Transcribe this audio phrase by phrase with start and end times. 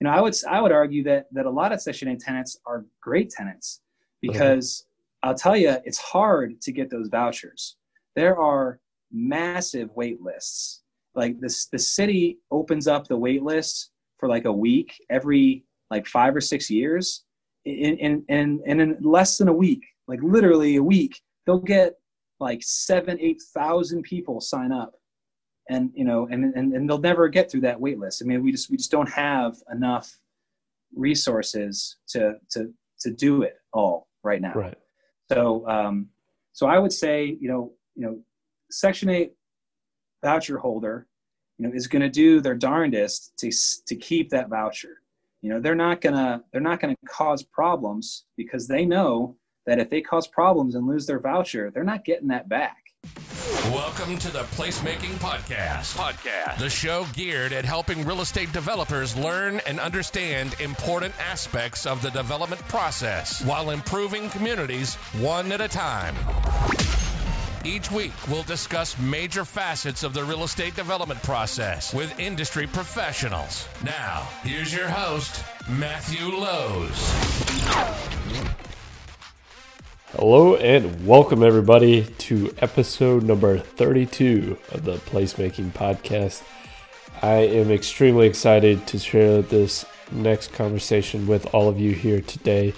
[0.00, 2.58] you know, I would I would argue that that a lot of Section 8 tenants
[2.66, 3.80] are great tenants
[4.22, 4.86] because
[5.22, 7.76] I'll tell you, it's hard to get those vouchers.
[8.16, 8.80] There are
[9.12, 10.82] massive wait lists.
[11.14, 16.06] Like this, the city opens up the wait list for like a week every like
[16.06, 17.24] five or six years,
[17.64, 21.94] in in in, in less than a week, like literally a week, they'll get
[22.38, 24.94] like seven, eight thousand people sign up,
[25.70, 28.22] and you know, and and, and they'll never get through that wait list.
[28.22, 30.18] I mean, we just we just don't have enough
[30.94, 34.52] resources to to to do it all right now.
[34.52, 34.76] Right.
[35.32, 36.08] So, um,
[36.52, 38.18] so I would say, you know, you know,
[38.70, 39.32] Section Eight
[40.22, 41.06] voucher holder,
[41.56, 43.50] you know, is going to do their darndest to
[43.86, 45.02] to keep that voucher.
[45.40, 49.88] You know, they're not gonna they're not gonna cause problems because they know that if
[49.88, 52.89] they cause problems and lose their voucher, they're not getting that back.
[53.70, 55.96] Welcome to the Placemaking Podcast.
[55.96, 56.58] Podcast.
[56.58, 62.10] The show geared at helping real estate developers learn and understand important aspects of the
[62.10, 66.16] development process while improving communities one at a time.
[67.64, 73.68] Each week, we'll discuss major facets of the real estate development process with industry professionals.
[73.84, 76.98] Now, here's your host, Matthew Lowe's.
[80.14, 86.42] Hello and welcome everybody to episode number 32 of the Placemaking Podcast.
[87.22, 92.74] I am extremely excited to share this next conversation with all of you here today.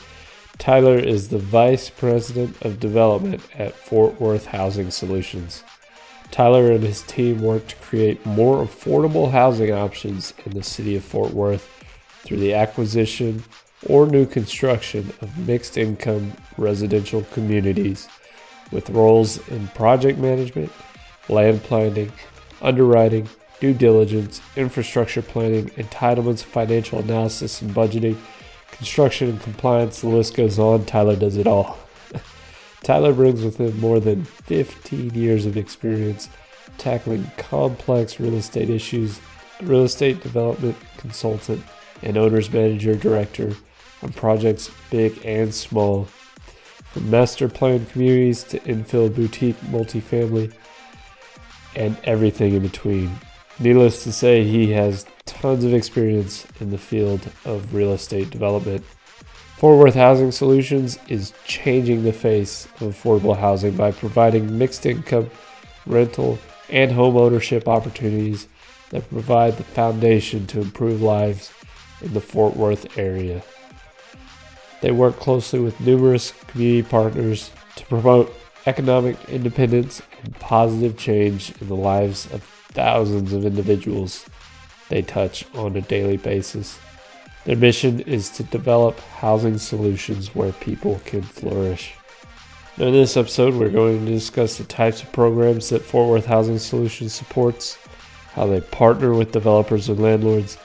[0.58, 5.64] Tyler is the Vice President of Development at Fort Worth Housing Solutions.
[6.30, 11.02] Tyler and his team work to create more affordable housing options in the city of
[11.02, 11.66] Fort Worth
[12.24, 13.42] through the acquisition
[13.86, 18.08] or new construction of mixed income residential communities
[18.70, 20.72] with roles in project management,
[21.28, 22.10] land planning,
[22.60, 23.28] underwriting,
[23.60, 28.16] due diligence, infrastructure planning, entitlements, financial analysis and budgeting,
[28.72, 30.00] construction and compliance.
[30.00, 30.84] The list goes on.
[30.84, 31.78] Tyler does it all.
[32.82, 36.28] Tyler brings with him more than 15 years of experience
[36.78, 39.20] tackling complex real estate issues,
[39.62, 41.62] real estate development consultant,
[42.02, 43.54] and owner's manager director
[44.02, 46.04] on projects big and small,
[46.92, 50.52] from master planned communities to infill boutique multifamily
[51.74, 53.10] and everything in between.
[53.58, 58.84] Needless to say, he has tons of experience in the field of real estate development.
[59.56, 65.30] Fort Worth Housing Solutions is changing the face of affordable housing by providing mixed income,
[65.86, 66.38] rental,
[66.68, 68.48] and home ownership opportunities
[68.90, 71.52] that provide the foundation to improve lives
[72.00, 73.42] in the Fort Worth area.
[74.82, 78.34] They work closely with numerous community partners to promote
[78.66, 84.26] economic independence and positive change in the lives of thousands of individuals
[84.88, 86.80] they touch on a daily basis.
[87.44, 91.94] Their mission is to develop housing solutions where people can flourish.
[92.76, 96.26] Now, in this episode, we're going to discuss the types of programs that Fort Worth
[96.26, 97.78] Housing Solutions supports,
[98.32, 100.58] how they partner with developers and landlords,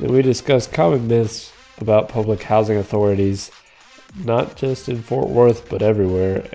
[0.00, 3.50] and we discuss common myths about public housing authorities,
[4.24, 6.46] not just in Fort Worth, but everywhere.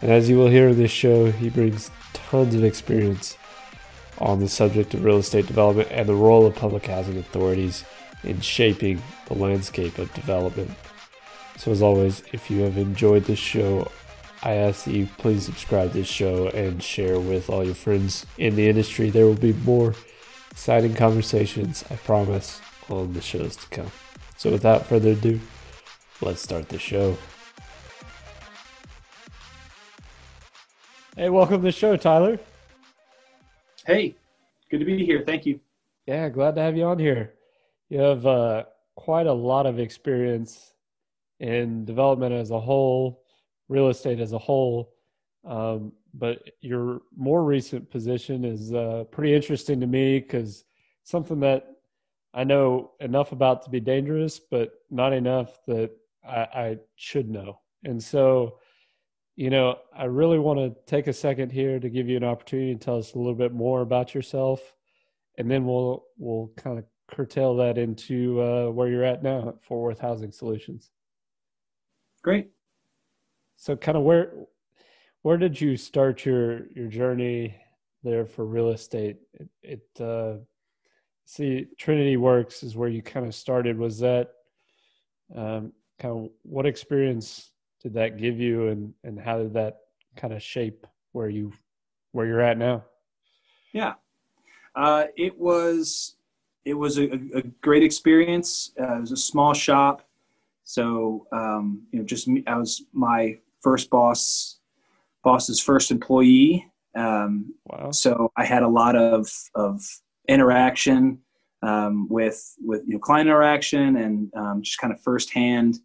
[0.00, 3.36] And as you will hear in this show, he brings tons of experience
[4.18, 7.84] on the subject of real estate development and the role of public housing authorities
[8.24, 10.70] in shaping the landscape of development.
[11.56, 13.90] So, as always, if you have enjoyed this show,
[14.42, 18.26] I ask that you please subscribe to this show and share with all your friends
[18.38, 19.10] in the industry.
[19.10, 19.94] There will be more
[20.50, 23.92] exciting conversations, I promise, on the shows to come.
[24.42, 25.38] So, without further ado,
[26.20, 27.16] let's start the show.
[31.16, 32.40] Hey, welcome to the show, Tyler.
[33.86, 34.16] Hey,
[34.68, 35.22] good to be here.
[35.24, 35.60] Thank you.
[36.06, 37.34] Yeah, glad to have you on here.
[37.88, 38.64] You have uh,
[38.96, 40.72] quite a lot of experience
[41.38, 43.22] in development as a whole,
[43.68, 44.92] real estate as a whole.
[45.44, 50.64] Um, but your more recent position is uh, pretty interesting to me because
[51.04, 51.76] something that
[52.34, 55.90] I know enough about to be dangerous, but not enough that
[56.26, 57.60] I, I should know.
[57.84, 58.58] And so,
[59.36, 62.74] you know, I really want to take a second here to give you an opportunity
[62.74, 64.74] to tell us a little bit more about yourself,
[65.38, 69.64] and then we'll we'll kind of curtail that into uh, where you're at now at
[69.64, 70.90] Fort Worth Housing Solutions.
[72.22, 72.50] Great.
[73.56, 74.32] So, kind of where
[75.22, 77.54] where did you start your your journey
[78.02, 79.16] there for real estate?
[79.34, 80.38] It, it uh,
[81.32, 83.78] see Trinity Works is where you kind of started.
[83.78, 84.32] Was that
[85.34, 87.50] um, kind of what experience
[87.82, 89.78] did that give you, and and how did that
[90.16, 91.52] kind of shape where you
[92.12, 92.84] where you're at now?
[93.72, 93.94] Yeah,
[94.76, 96.16] uh, it was
[96.66, 98.72] it was a, a great experience.
[98.78, 100.06] Uh, it was a small shop,
[100.64, 104.58] so um, you know, just me, I was my first boss,
[105.24, 106.68] boss's first employee.
[106.94, 107.90] Um, wow.
[107.90, 109.82] So I had a lot of of
[110.28, 111.18] interaction
[111.62, 115.78] um, with with you know client interaction and um, just kind of firsthand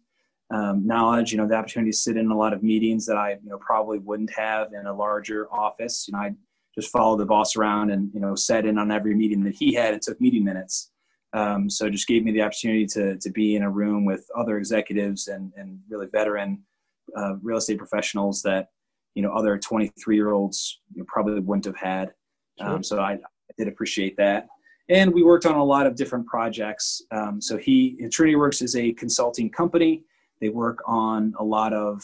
[0.50, 1.32] um, knowledge.
[1.32, 3.58] You know, the opportunity to sit in a lot of meetings that I you know
[3.58, 6.06] probably wouldn't have in a larger office.
[6.08, 6.34] You know, I
[6.74, 9.74] just followed the boss around and you know sat in on every meeting that he
[9.74, 10.90] had and took meeting minutes.
[11.34, 14.26] Um, so it just gave me the opportunity to to be in a room with
[14.36, 16.62] other executives and and really veteran
[17.16, 18.68] uh, real estate professionals that
[19.14, 22.12] you know other 23 year olds you know, probably wouldn't have had.
[22.58, 22.68] Sure.
[22.68, 23.18] Um, so I,
[23.58, 24.48] did appreciate that.
[24.88, 27.02] And we worked on a lot of different projects.
[27.10, 30.04] Um, so he Trinity Works is a consulting company.
[30.40, 32.02] They work on a lot of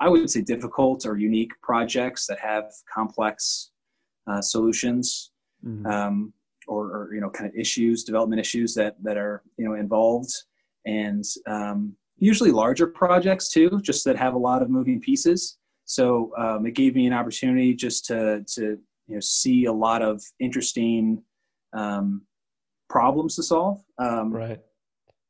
[0.00, 3.70] I would say difficult or unique projects that have complex
[4.26, 5.30] uh, solutions.
[5.64, 5.86] Mm-hmm.
[5.86, 6.32] Um,
[6.68, 10.32] or, or, you know kind of issues development issues that that are you know involved
[10.84, 16.32] and um, usually larger projects too just that have a lot of moving pieces so
[16.36, 20.22] um, it gave me an opportunity just to to you know see a lot of
[20.40, 21.22] interesting
[21.72, 22.22] um,
[22.88, 24.60] problems to solve um, right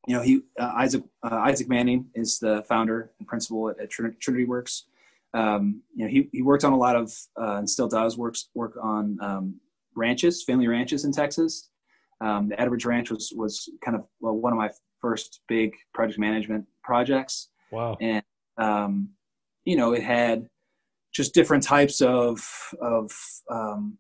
[0.07, 3.91] you know he uh, isaac uh, isaac manning is the founder and principal at, at
[3.91, 4.85] trinity works
[5.35, 8.49] um, you know he, he worked on a lot of uh, and still does works
[8.55, 9.61] work on um,
[9.97, 11.71] ranches, family ranches in Texas.
[12.21, 14.71] Um, the Edwards Ranch was was kind of well, one of my
[15.01, 17.49] first big project management projects.
[17.73, 17.97] Wow!
[18.01, 18.23] And
[18.59, 19.11] um,
[19.65, 20.49] you know, it had
[21.17, 22.47] just different types of
[22.81, 23.11] of
[23.51, 23.97] um,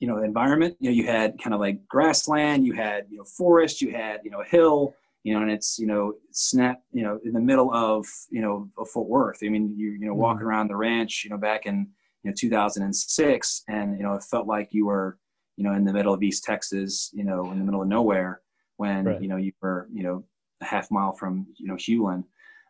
[0.00, 0.76] you know environment.
[0.80, 4.20] You know, you had kind of like grassland, you had you know forest, you had
[4.24, 4.94] you know a hill.
[5.24, 8.70] You know, and it's you know snap you know in the middle of you know
[8.78, 9.38] of Fort Worth.
[9.44, 10.48] I mean, you you know walking mm.
[10.48, 11.88] around the ranch, you know, back in
[12.22, 15.18] you know 2006 and you know it felt like you were
[15.56, 18.40] you know in the middle of east texas you know in the middle of nowhere
[18.78, 19.22] when right.
[19.22, 20.24] you know you were you know
[20.60, 22.24] a half mile from you know Hulen.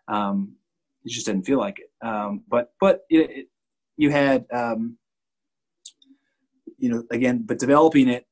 [0.08, 0.56] Um,
[1.04, 2.06] it just didn't feel like it.
[2.06, 3.46] Um, but but it, it,
[3.98, 4.96] you had um,
[6.78, 8.26] you know again, but developing it,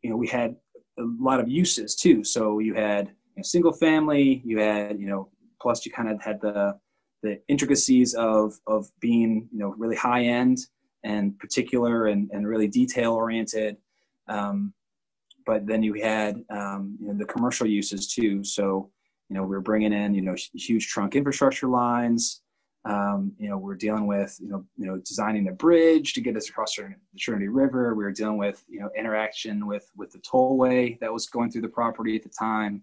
[0.00, 0.56] you know, we had
[0.98, 2.24] a lot of uses too.
[2.24, 5.28] So you had know, single family, you had you know,
[5.60, 6.78] plus you kind of had the
[7.22, 10.58] the intricacies of of being you know really high end
[11.02, 13.76] and particular and, and really detail oriented
[14.28, 14.72] um,
[15.46, 18.90] but then you had um, you know the commercial uses too so
[19.28, 22.42] you know we are bringing in you know huge trunk infrastructure lines
[22.84, 26.36] um, you know we're dealing with you know you know designing a bridge to get
[26.36, 30.18] us across the trinity river we were dealing with you know interaction with with the
[30.18, 32.82] tollway that was going through the property at the time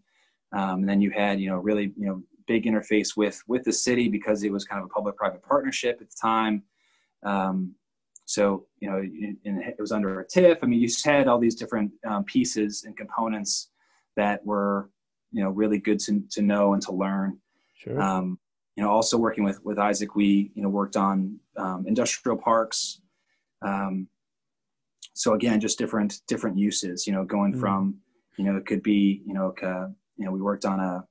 [0.54, 2.22] um, and then you had you know really you know
[2.52, 6.10] big interface with with the city because it was kind of a public-private partnership at
[6.10, 6.64] the time.
[7.24, 7.76] Um,
[8.26, 10.58] so you know, it was under a TIF.
[10.62, 13.70] I mean, you just had all these different um, pieces and components
[14.16, 14.90] that were
[15.32, 17.40] you know really good to to know and to learn.
[17.76, 18.02] Sure.
[18.82, 23.00] You know, also working with with Isaac, we you know worked on um, industrial parks.
[23.62, 24.08] Um,
[25.14, 27.06] so again, just different different uses.
[27.06, 27.60] You know, going mm.
[27.60, 28.00] from
[28.38, 31.06] you know it could be you know uh, you know we worked on a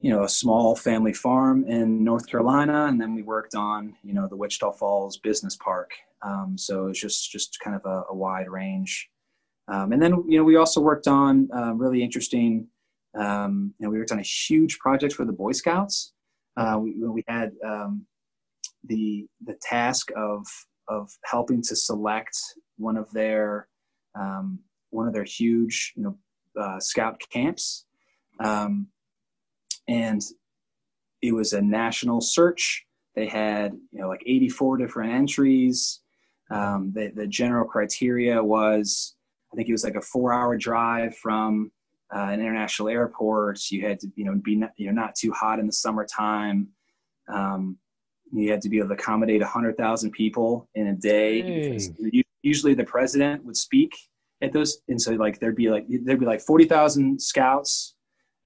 [0.00, 4.12] you know a small family farm in North Carolina, and then we worked on you
[4.12, 5.92] know the Wichita Falls Business Park.
[6.20, 9.08] Um, so it's just just kind of a, a wide range.
[9.66, 12.68] Um, and then you know we also worked on uh, really interesting.
[13.18, 16.12] Um, you know we worked on a huge project for the Boy Scouts.
[16.56, 18.06] Uh, we, we had um,
[18.84, 20.46] the the task of
[20.88, 22.36] of helping to select
[22.76, 23.68] one of their
[24.18, 24.58] um,
[24.90, 26.16] one of their huge you know
[26.60, 27.86] uh, scout camps.
[28.40, 28.88] Um,
[29.88, 30.22] and
[31.22, 32.84] it was a national search.
[33.14, 36.00] They had you know like 84 different entries.
[36.50, 39.14] Um, the, the general criteria was
[39.52, 41.70] I think it was like a four hour drive from
[42.14, 43.70] uh, an international airport.
[43.70, 46.68] You had to you know be not, you know not too hot in the summertime.
[47.28, 47.78] Um,
[48.32, 51.78] you had to be able to accommodate 100,000 people in a day.
[52.42, 53.96] Usually the president would speak
[54.40, 54.82] at those.
[54.88, 57.94] And so like there'd be like, there'd be like 40,000 scouts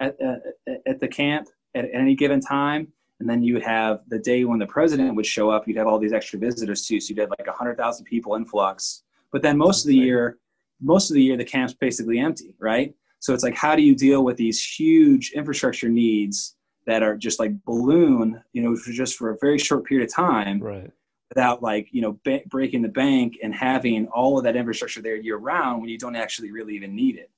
[0.00, 0.40] at, at,
[0.86, 2.88] at the camp at, at any given time.
[3.20, 5.86] And then you would have the day when the president would show up, you'd have
[5.86, 7.00] all these extra visitors too.
[7.00, 9.02] So you'd have like 100,000 people influx.
[9.32, 10.38] But then most of the year,
[10.80, 12.94] most of the year, the camp's basically empty, right?
[13.24, 17.40] So it's like, how do you deal with these huge infrastructure needs that are just
[17.40, 20.90] like balloon, you know, for just for a very short period of time, right?
[21.30, 25.16] Without like you know ba- breaking the bank and having all of that infrastructure there
[25.16, 27.30] year round when you don't actually really even need it.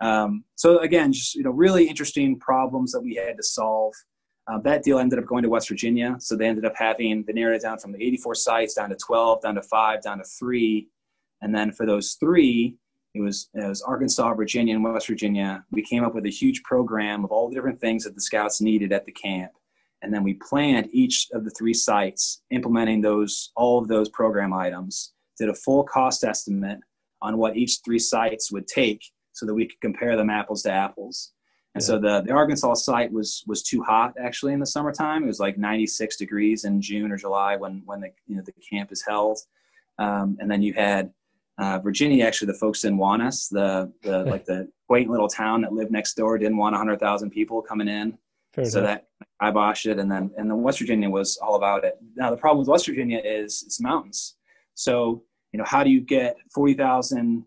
[0.00, 3.92] Um, so again, just you know, really interesting problems that we had to solve.
[4.50, 7.56] Uh, that deal ended up going to West Virginia, so they ended up having narrowed
[7.56, 10.88] it down from the 84 sites down to 12, down to five, down to three,
[11.42, 12.78] and then for those three,
[13.14, 15.64] it was it was Arkansas, Virginia, and West Virginia.
[15.70, 18.60] We came up with a huge program of all the different things that the scouts
[18.60, 19.52] needed at the camp,
[20.02, 24.52] and then we planned each of the three sites, implementing those all of those program
[24.52, 25.12] items.
[25.38, 26.78] Did a full cost estimate
[27.22, 29.02] on what each three sites would take,
[29.32, 31.32] so that we could compare them apples to apples.
[31.74, 31.86] And yeah.
[31.86, 35.24] so the, the Arkansas site was was too hot actually in the summertime.
[35.24, 38.52] It was like 96 degrees in June or July when when the you know the
[38.70, 39.38] camp is held.
[39.98, 41.12] Um, and then you had
[41.60, 43.48] uh, Virginia, actually, the folks didn't want us.
[43.48, 47.60] The, the like the quaint little town that lived next door didn't want 100,000 people
[47.60, 48.16] coming in.
[48.54, 49.00] Fair so enough.
[49.20, 49.98] that kiboshed it.
[49.98, 51.98] And then, and then West Virginia was all about it.
[52.16, 54.36] Now, the problem with West Virginia is it's mountains.
[54.74, 57.44] So, you know, how do you get 40,000,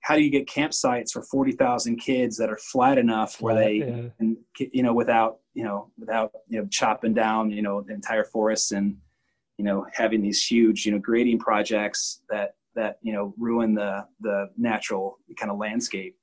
[0.00, 4.02] how do you get campsites for 40,000 kids that are flat enough where they, yeah.
[4.18, 8.24] and, you know, without, you know, without, you know, chopping down, you know, the entire
[8.24, 8.98] forests and,
[9.56, 14.06] you know, having these huge, you know, grading projects that that you know ruin the
[14.20, 16.16] the natural kind of landscape.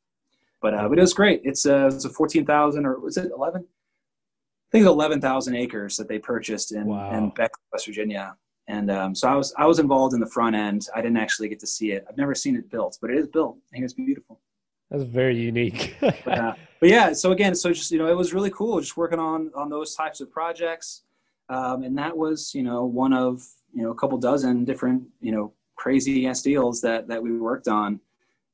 [0.62, 1.42] But uh, but it was great.
[1.44, 3.62] It's uh, it's a fourteen thousand or was it eleven?
[3.64, 7.12] I think eleven thousand acres that they purchased in wow.
[7.18, 8.36] in Beck, West Virginia.
[8.68, 10.88] And um, so I was I was involved in the front end.
[10.96, 12.06] I didn't actually get to see it.
[12.08, 13.58] I've never seen it built, but it is built.
[13.58, 14.40] I think it's beautiful.
[14.90, 15.96] That's very unique.
[16.02, 18.96] but, uh, but, yeah, so again, so just you know, it was really cool just
[18.98, 21.04] working on on those types of projects,
[21.50, 23.44] um, and that was you know one of
[23.74, 27.68] you know a couple dozen different you know crazy ass deals that that we worked
[27.68, 28.00] on,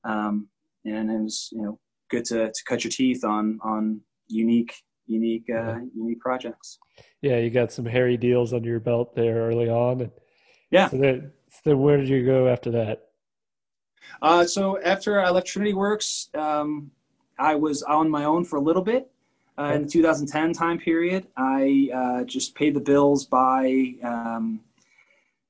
[0.06, 0.48] um,
[0.86, 1.78] and it was you know
[2.10, 4.74] good to to cut your teeth on on unique
[5.08, 6.80] unique uh, unique projects.
[7.22, 10.02] Yeah, you got some hairy deals under your belt there early on.
[10.02, 10.12] And
[10.72, 10.90] yeah.
[10.90, 11.32] So then,
[11.64, 13.10] so where did you go after that?
[14.22, 16.92] Uh, so after I left Trinity Works, um,
[17.38, 19.12] I was on my own for a little bit.
[19.60, 24.62] Uh, in the 2010 time period, I uh, just paid the bills by um,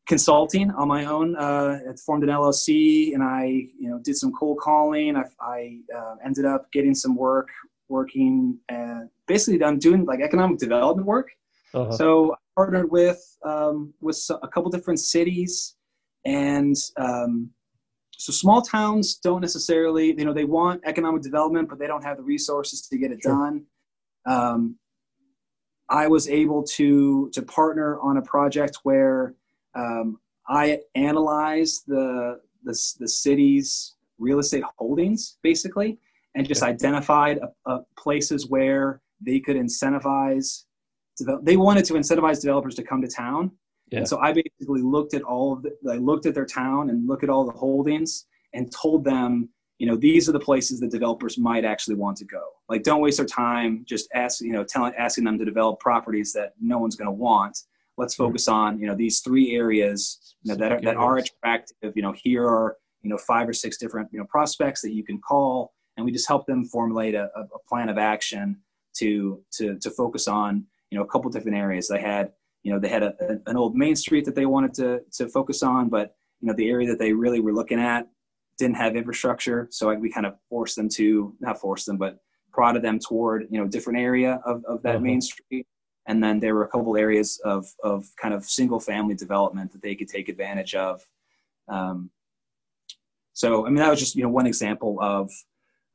[0.08, 1.36] consulting on my own.
[1.36, 5.16] Uh, I formed an LLC, and I, you know, did some cold calling.
[5.16, 7.50] I, I uh, ended up getting some work
[7.90, 8.58] working.
[8.70, 11.30] Uh, basically, I'm doing like economic development work.
[11.74, 11.92] Uh-huh.
[11.92, 15.76] So I partnered with um, with a couple different cities,
[16.26, 17.52] and um,
[18.12, 22.18] so small towns don't necessarily, you know, they want economic development, but they don't have
[22.18, 23.34] the resources to get it sure.
[23.34, 23.66] done.
[24.26, 24.78] Um,
[25.90, 29.36] I was able to to partner on a project where
[29.78, 36.00] um, I analyzed the, the, the city's real estate holdings basically
[36.36, 40.64] and just identified uh, uh, places where they could incentivize
[41.18, 43.52] develop- they wanted to incentivize developers to come to town.
[43.92, 44.00] Yeah.
[44.00, 47.08] and so i basically looked at all of the i looked at their town and
[47.08, 50.92] looked at all the holdings and told them you know these are the places that
[50.92, 52.44] developers might actually want to go.
[52.70, 56.34] Like don't waste their time just ask you know telling asking them to develop properties
[56.34, 57.58] that no one's going to want
[57.98, 61.94] let's focus on you know these three areas you know, that are, that are attractive.
[61.96, 65.04] You know here are you know five or six different you know prospects that you
[65.04, 68.58] can call and we just help them formulate a, a plan of action
[68.98, 71.88] to to to focus on you know a couple different areas.
[71.88, 72.32] They had
[72.64, 73.14] you know they had a,
[73.46, 76.70] an old main street that they wanted to to focus on but you know the
[76.70, 78.08] area that they really were looking at
[78.58, 82.18] didn't have infrastructure so we kind of forced them to not force them but
[82.52, 85.04] prodded them toward you know different area of, of that uh-huh.
[85.04, 85.66] main street
[86.08, 89.82] and then there were a couple areas of of kind of single family development that
[89.82, 91.02] they could take advantage of.
[91.68, 92.10] Um,
[93.34, 95.30] so I mean that was just you know one example of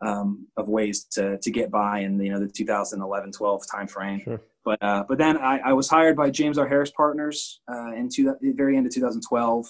[0.03, 4.23] um, of ways to to get by in the, you know the 2011-12 timeframe.
[4.23, 4.41] Sure.
[4.65, 6.69] But uh, but then I, I was hired by James R.
[6.69, 9.67] Harris Partners uh, in two, the very end of 2012,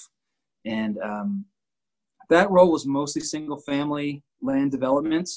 [0.67, 1.47] and um,
[2.29, 5.31] that role was mostly single family land development.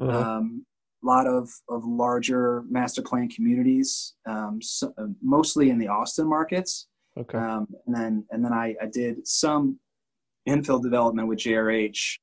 [0.00, 0.18] Uh-huh.
[0.18, 0.66] Um,
[1.06, 6.88] lot of, of larger master plan communities, um, so, uh, mostly in the Austin markets.
[7.16, 7.38] Okay.
[7.38, 9.78] Um, and then and then I, I did some
[10.48, 12.18] infill development with JRH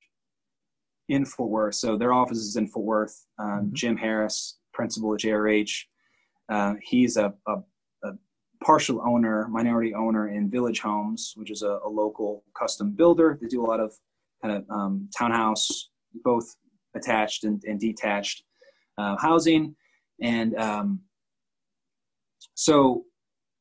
[1.10, 1.75] in Fort Worth.
[1.75, 3.25] So their office is in Fort Worth.
[3.39, 3.74] Um, mm-hmm.
[3.74, 5.72] Jim Harris, principal at JRH,
[6.50, 7.55] uh, he's a, a,
[8.03, 8.12] a,
[8.63, 13.38] partial owner, minority owner in Village Homes, which is a, a local custom builder.
[13.39, 13.94] They do a lot of
[14.41, 15.89] kind of um, townhouse,
[16.24, 16.55] both
[16.96, 18.44] attached and, and detached
[18.97, 19.75] uh, housing,
[20.21, 21.01] and um,
[22.53, 23.05] so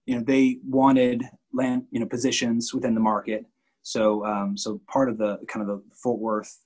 [0.06, 1.22] you know they wanted
[1.52, 3.44] land you know positions within the market.
[3.82, 6.58] So um, so part of the kind of the Fort Worth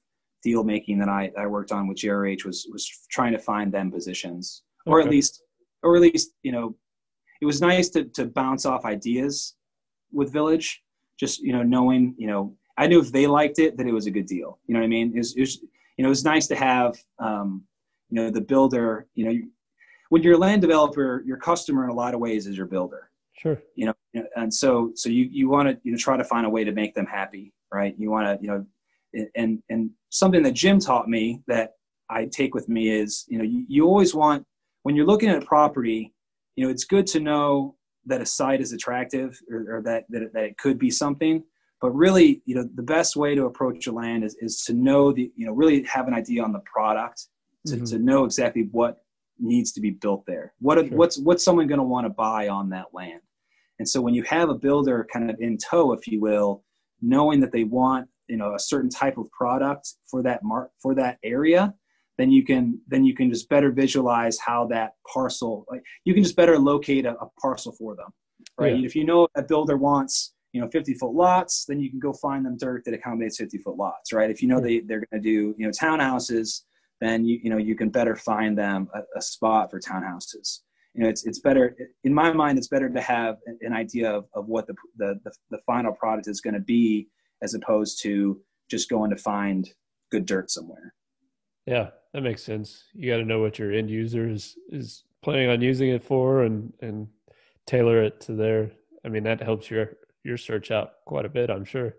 [0.43, 3.91] deal making that I, I worked on with JRH was was trying to find them
[3.91, 4.93] positions, okay.
[4.93, 5.43] or at least
[5.83, 6.77] or at least you know
[7.41, 9.55] it was nice to to bounce off ideas
[10.13, 10.83] with Village.
[11.19, 14.07] Just you know knowing you know I knew if they liked it that it was
[14.07, 14.59] a good deal.
[14.67, 15.13] You know what I mean?
[15.15, 15.57] It was, it was
[15.97, 17.65] you know it was nice to have um,
[18.11, 19.39] you know the builder you know
[20.11, 23.11] when you're a land developer your customer in a lot of ways is your builder.
[23.37, 23.63] Sure.
[23.77, 26.51] You know and so so you you want to you know try to find a
[26.51, 27.95] way to make them happy right?
[27.99, 28.67] You want to you know
[29.35, 31.73] and and something that Jim taught me that
[32.11, 34.45] I take with me is you know you, you always want
[34.83, 36.15] when you're looking at a property,
[36.57, 40.33] you know it's good to know that a site is attractive or, or that, that
[40.33, 41.43] that it could be something.
[41.81, 45.13] But really, you know, the best way to approach your land is, is to know
[45.13, 47.27] the, you know, really have an idea on the product,
[47.67, 47.85] to, mm-hmm.
[47.85, 48.99] to know exactly what
[49.39, 50.53] needs to be built there.
[50.61, 50.97] What sure.
[50.97, 53.21] what's what's someone going to want to buy on that land?
[53.79, 56.65] And so when you have a builder kind of in tow, if you will,
[57.01, 60.95] knowing that they want you know a certain type of product for that mark for
[60.95, 61.75] that area,
[62.19, 66.23] then you can then you can just better visualize how that parcel like you can
[66.23, 68.09] just better locate a, a parcel for them,
[68.59, 68.79] right?
[68.79, 68.87] Yeah.
[68.87, 72.13] If you know a builder wants you know 50 foot lots, then you can go
[72.13, 74.31] find them dirt that accommodates 50 foot lots, right?
[74.31, 76.63] If you know they they're going to do you know townhouses,
[77.01, 80.61] then you you know you can better find them a, a spot for townhouses
[80.99, 82.59] you know, it's it's better in my mind.
[82.59, 86.27] It's better to have an idea of, of what the, the the, the final product
[86.27, 87.09] is going to be,
[87.41, 89.71] as opposed to just going to find
[90.11, 90.95] good dirt somewhere.
[91.67, 92.85] Yeah, that makes sense.
[92.95, 96.43] You got to know what your end user is is planning on using it for,
[96.43, 97.07] and and
[97.65, 98.73] tailor it to their.
[99.05, 99.91] I mean, that helps your
[100.25, 101.95] your search out quite a bit, I'm sure.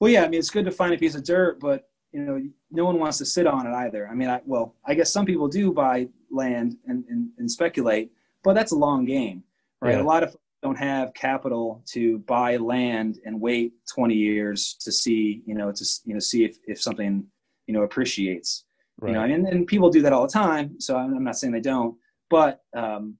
[0.00, 2.40] Well, yeah, I mean, it's good to find a piece of dirt, but you know,
[2.70, 4.08] no one wants to sit on it either.
[4.08, 8.10] I mean, I, well, I guess some people do buy land and, and, and speculate,
[8.42, 9.42] but that's a long game,
[9.80, 9.94] right?
[9.94, 10.02] Yeah.
[10.02, 15.42] A lot of don't have capital to buy land and wait 20 years to see,
[15.46, 17.24] you know, to, you know, see if, if something,
[17.66, 18.64] you know, appreciates,
[19.00, 19.08] right.
[19.08, 20.78] you know, and, and people do that all the time.
[20.78, 21.96] So I'm not saying they don't,
[22.28, 23.16] but, um,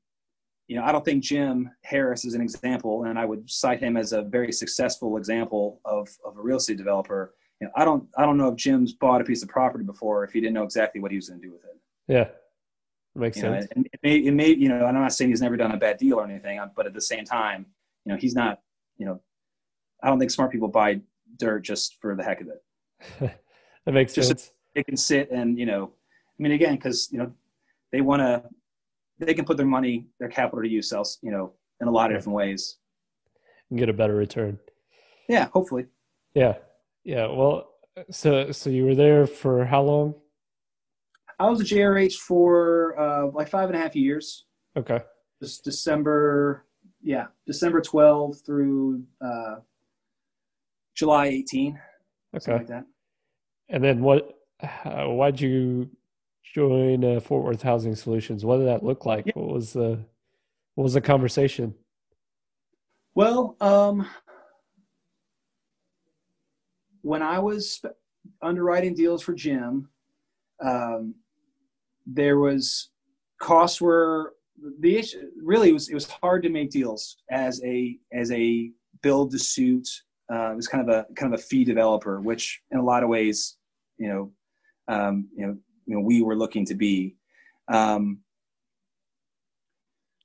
[0.68, 3.96] you know, I don't think Jim Harris is an example, and I would cite him
[3.96, 8.08] as a very successful example of, of a real estate developer you know, I don't
[8.16, 10.62] I don't know if Jim's bought a piece of property before if he didn't know
[10.62, 11.78] exactly what he was going to do with it.
[12.08, 12.28] Yeah,
[13.14, 13.66] makes you sense.
[13.76, 15.98] Know, it may, it may, you know, I'm not saying he's never done a bad
[15.98, 17.66] deal or anything, uh, but at the same time,
[18.04, 18.60] you know, he's not,
[18.96, 19.20] you know,
[20.02, 21.00] I don't think smart people buy
[21.36, 22.62] dirt just for the heck of it.
[23.84, 24.52] that makes just sense.
[24.74, 25.92] They can sit and you know,
[26.38, 27.32] I mean, again, because you know,
[27.92, 28.42] they want to,
[29.18, 32.10] they can put their money, their capital to use else, you know, in a lot
[32.10, 32.78] of different ways.
[33.68, 34.58] And get a better return.
[35.28, 35.86] Yeah, hopefully.
[36.34, 36.54] Yeah,
[37.04, 37.26] yeah.
[37.26, 37.70] Well,
[38.10, 40.14] so so you were there for how long?
[41.38, 44.44] I was at JRH for uh, like five and a half years.
[44.76, 45.00] Okay.
[45.42, 46.66] Just December,
[47.02, 49.56] yeah, December 12 through uh,
[50.94, 51.80] July 18.
[52.36, 52.52] Okay.
[52.52, 52.84] Like that.
[53.70, 54.36] And then what?
[54.84, 55.88] Uh, why'd you
[56.54, 58.44] join uh, Fort Worth Housing Solutions?
[58.44, 59.26] What did that look like?
[59.26, 59.32] Yeah.
[59.36, 59.98] What was the
[60.74, 61.74] what was the conversation?
[63.14, 64.06] Well, um,
[67.02, 67.80] when I was
[68.42, 69.88] underwriting deals for Jim,
[70.64, 71.14] um,
[72.06, 72.90] there was
[73.40, 74.34] costs were
[74.80, 75.30] the issue.
[75.42, 78.70] Really, it was it was hard to make deals as a as a
[79.02, 79.88] build to suit.
[80.32, 83.02] Uh, it was kind of a kind of a fee developer, which in a lot
[83.02, 83.56] of ways,
[83.98, 84.32] you know,
[84.88, 87.16] um, you know, you know, we were looking to be.
[87.68, 88.20] Um,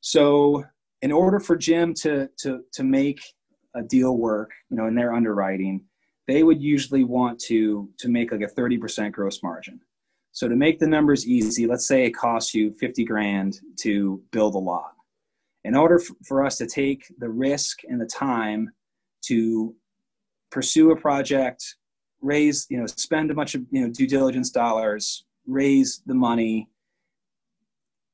[0.02, 0.64] so,
[1.02, 3.20] in order for Jim to to to make
[3.76, 5.84] a deal work, you know, in their underwriting,
[6.28, 9.80] they would usually want to to make like a 30% gross margin.
[10.32, 14.56] So to make the numbers easy let's say it costs you 50 grand to build
[14.56, 14.94] a lot.
[15.64, 18.72] In order for us to take the risk and the time
[19.24, 19.76] to
[20.52, 21.76] pursue a project
[22.22, 26.70] raise you know spend a bunch of you know due diligence dollars raise the money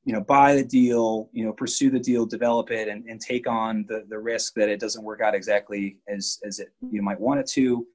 [0.06, 3.48] you know buy the deal you know pursue the deal develop it and, and take
[3.48, 7.20] on the, the risk that it doesn't work out exactly as as it you might
[7.20, 7.86] want it to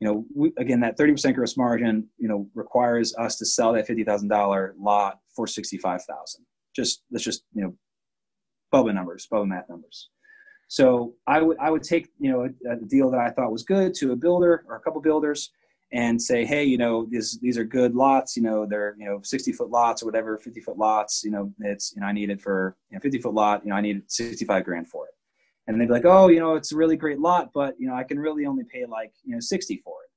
[0.00, 3.86] you know, we, again, that 30% gross margin, you know, requires us to sell that
[3.86, 6.44] $50,000 lot for 65,000.
[6.74, 7.74] Just, let's just, you know,
[8.72, 10.08] Bubba numbers, Bubba math numbers.
[10.68, 13.64] So I would, I would take, you know, a, a, deal that I thought was
[13.64, 15.50] good to a builder or a couple builders
[15.92, 19.20] and say, Hey, you know, these, these are good lots, you know, they're, you know,
[19.22, 22.30] 60 foot lots or whatever, 50 foot lots, you know, it's, you know, I need
[22.30, 24.99] it for, you know, 50 foot lot, you know, I need 65 grand for
[25.72, 27.94] and they'd be like, oh, you know, it's a really great lot, but you know,
[27.94, 30.10] I can really only pay like you know sixty for it.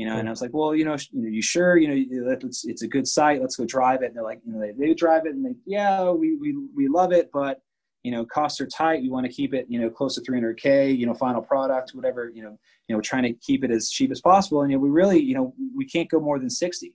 [0.00, 1.76] You know, and I was like, well, you know, you know, you sure?
[1.76, 3.40] You know, it's it's a good site.
[3.40, 4.06] Let's go drive it.
[4.06, 6.88] And they're like, you know, they, they drive it and they, yeah, we we we
[6.88, 7.60] love it, but
[8.04, 9.02] you know, costs are tight.
[9.02, 10.96] We want to keep it, you know, close to 300k.
[10.96, 12.30] You know, final product, whatever.
[12.32, 14.62] You know, you know, trying to keep it as cheap as possible.
[14.62, 16.94] And you know, we really, you know, we can't go more than 60.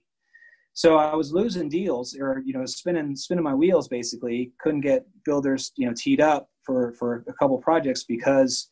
[0.72, 3.86] So I was losing deals, or you know, spinning spinning my wheels.
[3.88, 8.70] Basically, couldn't get builders, you know, teed up for for a couple projects because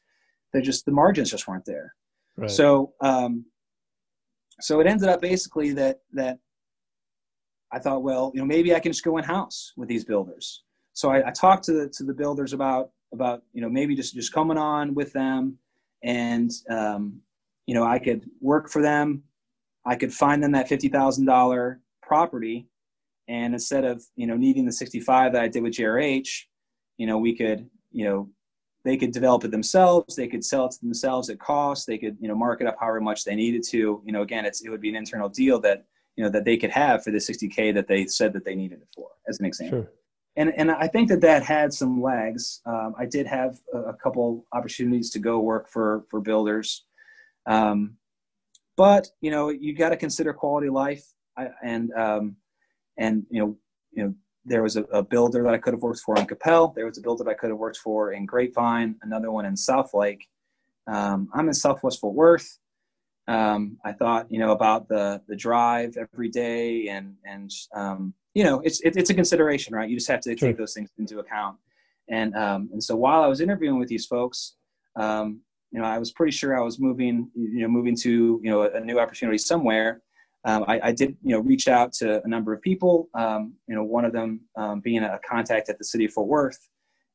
[0.52, 1.94] they just the margins just weren't there.
[2.36, 2.50] Right.
[2.50, 3.44] So um,
[4.60, 6.38] so it ended up basically that that
[7.72, 10.62] I thought, well, you know, maybe I can just go in house with these builders.
[10.92, 14.14] So I, I talked to the to the builders about about you know maybe just
[14.14, 15.58] just coming on with them,
[16.02, 17.20] and um,
[17.66, 19.22] you know I could work for them
[19.84, 22.68] I could find them that fifty thousand dollar property,
[23.28, 26.28] and instead of you know needing the sixty five that I did with JRH,
[26.98, 28.28] you know we could you know
[28.84, 30.16] they could develop it themselves.
[30.16, 31.86] They could sell it to themselves at cost.
[31.86, 34.02] They could you know mark it up however much they needed to.
[34.04, 35.84] You know again, it's it would be an internal deal that
[36.16, 38.54] you know that they could have for the sixty k that they said that they
[38.54, 39.82] needed it for, as an example.
[39.82, 39.92] Sure
[40.36, 42.60] and and I think that that had some legs.
[42.64, 46.84] Um, I did have a, a, couple opportunities to go work for for builders,
[47.46, 47.96] um,
[48.76, 51.04] but you know you got to consider quality of life.
[51.36, 52.36] I, and um,
[52.96, 53.56] and you know
[53.92, 56.74] you know there was a, a, builder that I could have worked for in Coppell.
[56.74, 58.96] There was a builder that I could have worked for in Grapevine.
[59.02, 60.22] Another one in Southlake.
[60.86, 62.58] Um, I'm in Southwest Fort Worth.
[63.28, 68.44] Um, I thought you know about the the drive every day and and um, you
[68.44, 69.88] know, it's it, it's a consideration, right?
[69.88, 70.48] You just have to sure.
[70.48, 71.58] take those things into account.
[72.08, 74.56] And um, and so while I was interviewing with these folks,
[74.96, 78.50] um, you know, I was pretty sure I was moving, you know, moving to you
[78.50, 80.02] know a new opportunity somewhere.
[80.44, 83.08] Um, I, I, did, you know, reach out to a number of people.
[83.14, 86.26] Um, you know, one of them um, being a contact at the city of Fort
[86.26, 86.68] Worth,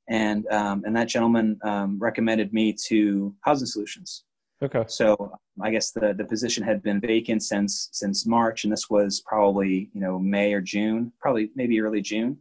[0.08, 4.24] and um, and that gentleman um, recommended me to Housing Solutions.
[4.62, 4.86] Okay.
[4.88, 9.22] So I guess the, the position had been vacant since since March, and this was
[9.26, 12.38] probably you know May or June, probably maybe early June.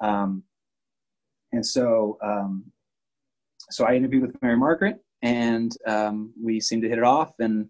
[0.00, 0.42] Um,
[1.52, 2.64] and so um,
[3.70, 7.34] so I interviewed with Mary Margaret, and um, we seemed to hit it off.
[7.38, 7.68] And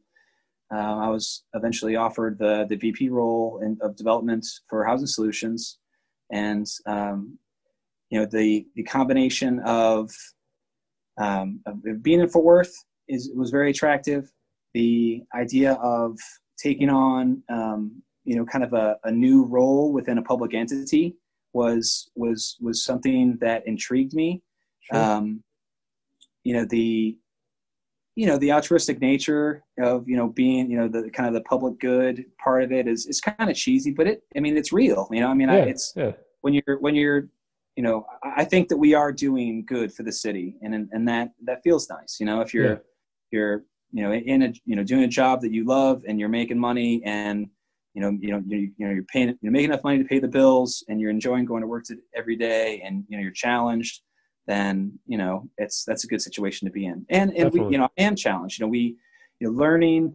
[0.74, 5.78] uh, I was eventually offered the the VP role in, of development for Housing Solutions,
[6.32, 7.38] and um,
[8.10, 10.10] you know the the combination of,
[11.18, 12.74] um, of being in Fort Worth
[13.08, 14.30] is was very attractive.
[14.74, 16.18] The idea of
[16.58, 21.16] taking on um, you know kind of a, a new role within a public entity
[21.52, 24.42] was was was something that intrigued me.
[24.80, 25.00] Sure.
[25.00, 25.44] Um,
[26.42, 27.16] you know the
[28.16, 31.42] you know the altruistic nature of you know being you know the kind of the
[31.42, 34.72] public good part of it is is kind of cheesy, but it I mean it's
[34.72, 35.08] real.
[35.12, 36.12] You know I mean yeah, I, it's yeah.
[36.40, 37.28] when you're when you're
[37.76, 41.30] you know I think that we are doing good for the city and and that
[41.44, 42.18] that feels nice.
[42.18, 42.76] You know if you're yeah
[43.30, 46.28] you're you know in a you know doing a job that you love and you're
[46.28, 47.48] making money and
[47.94, 50.18] you know you know you, you know you're paying you're making enough money to pay
[50.18, 53.32] the bills and you're enjoying going to work to, every day and you know you're
[53.32, 54.02] challenged
[54.46, 57.78] then you know it's that's a good situation to be in and and we you
[57.78, 58.96] know I am challenged you know we
[59.40, 60.14] you know learning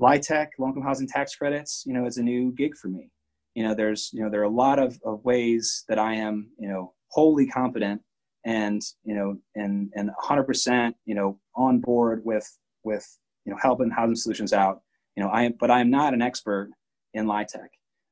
[0.00, 3.10] LIHTC low income housing tax credits you know is a new gig for me
[3.54, 6.50] you know there's you know there are a lot of, of ways that I am
[6.58, 8.02] you know wholly confident
[8.44, 12.48] and you know and and 100% you know on board with
[12.84, 13.06] with
[13.44, 14.80] you know helping housing solutions out
[15.16, 16.70] you know i am but i am not an expert
[17.14, 17.66] in LIHTC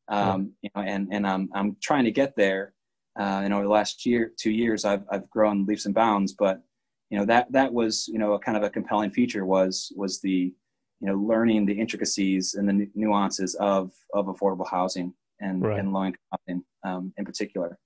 [0.09, 2.75] um, you know and and i'm i'm trying to get there
[3.19, 6.63] uh, and over the last year two years i've i've grown leaps and bounds but
[7.11, 10.21] you know that that was you know a kind of a compelling feature was was
[10.21, 10.53] the
[11.01, 15.79] you know learning the intricacies and the nuances of of affordable housing and right.
[15.79, 17.79] and low income housing um, in particular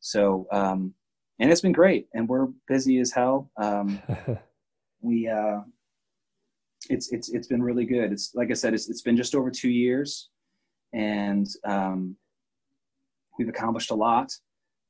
[0.00, 0.94] so um,
[1.38, 2.08] and it's been great.
[2.14, 3.50] And we're busy as hell.
[3.56, 4.00] Um,
[5.00, 5.60] we uh,
[6.88, 8.12] it's it's it's been really good.
[8.12, 10.30] It's like I said, it's it's been just over two years,
[10.92, 12.16] and um,
[13.38, 14.32] we've accomplished a lot.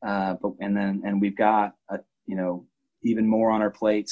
[0.07, 2.67] Uh, but and then and we've got a, you know
[3.03, 4.11] even more on our plate.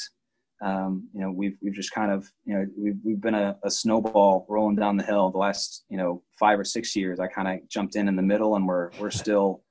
[0.61, 3.69] Um, you know we've we've just kind of you know we've we've been a, a,
[3.69, 7.19] snowball rolling down the hill the last you know five or six years.
[7.19, 9.63] I kind of jumped in in the middle, and we're we're still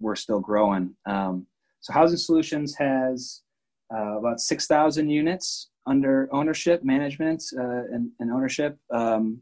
[0.00, 0.94] we're still growing.
[1.06, 1.46] Um,
[1.80, 3.42] so Housing Solutions has
[3.94, 8.78] uh, about 6,000 units under ownership, management, uh, and, and, ownership.
[8.90, 9.40] Um,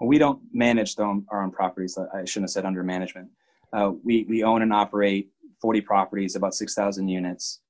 [0.00, 1.96] we don't manage our own properties.
[1.96, 3.30] I shouldn't have said under management.
[3.72, 7.60] Uh, we, we own and operate 40 properties, about 6,000 units.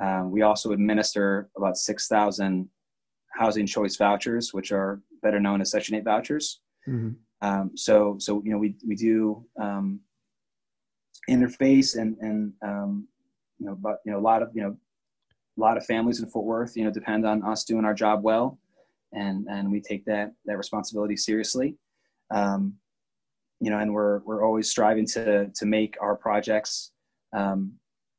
[0.00, 2.68] Uh, we also administer about 6,000
[3.32, 6.60] housing choice vouchers, which are better known as Section 8 vouchers.
[6.88, 7.10] Mm-hmm.
[7.40, 10.00] Um, so, so you know, we we do um,
[11.28, 13.06] interface and and um,
[13.58, 14.76] you know, but you know, a lot of you know,
[15.56, 18.22] a lot of families in Fort Worth, you know, depend on us doing our job
[18.22, 18.58] well,
[19.12, 21.76] and and we take that that responsibility seriously.
[22.30, 22.74] Um,
[23.60, 26.92] you know, and we're we're always striving to to make our projects,
[27.34, 27.72] um,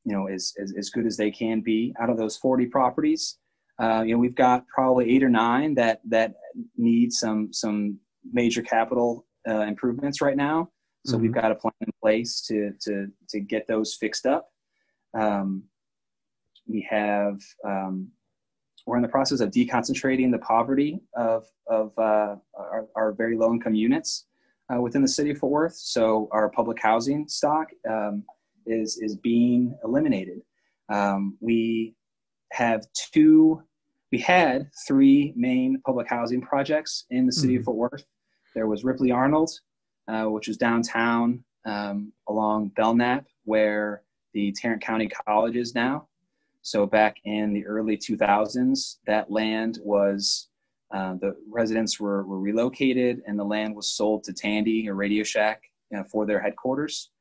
[0.06, 1.94] you know, as, as as good as they can be.
[2.00, 3.38] Out of those 40 properties,
[3.80, 6.34] uh, you know, we've got probably eight or nine that that
[6.78, 7.98] need some some
[8.32, 10.70] major capital uh, improvements right now.
[11.06, 11.24] So mm-hmm.
[11.24, 14.50] we've got a plan in place to to to get those fixed up.
[15.18, 15.64] Um,
[16.68, 18.10] we have um,
[18.86, 23.54] we're in the process of deconcentrating the poverty of of uh, our, our, very low
[23.54, 24.26] income units
[24.74, 25.76] uh, within the city of Fort Worth.
[25.76, 28.24] So our public housing stock um,
[28.70, 30.42] is is being eliminated.
[30.90, 31.96] Um, we
[32.52, 33.62] have two.
[34.12, 37.60] We had three main public housing projects in the city mm-hmm.
[37.60, 38.06] of Fort Worth.
[38.56, 39.52] there was Ripley Arnold,
[40.08, 44.02] uh, which was downtown um, along Belknap, where
[44.34, 46.08] the Tarrant County College is now.
[46.62, 50.50] So back in the early 2000s, that land was
[50.92, 55.24] uh, the residents were, were relocated, and the land was sold to Tandy or Radio
[55.24, 57.12] Shack you know, for their headquarters.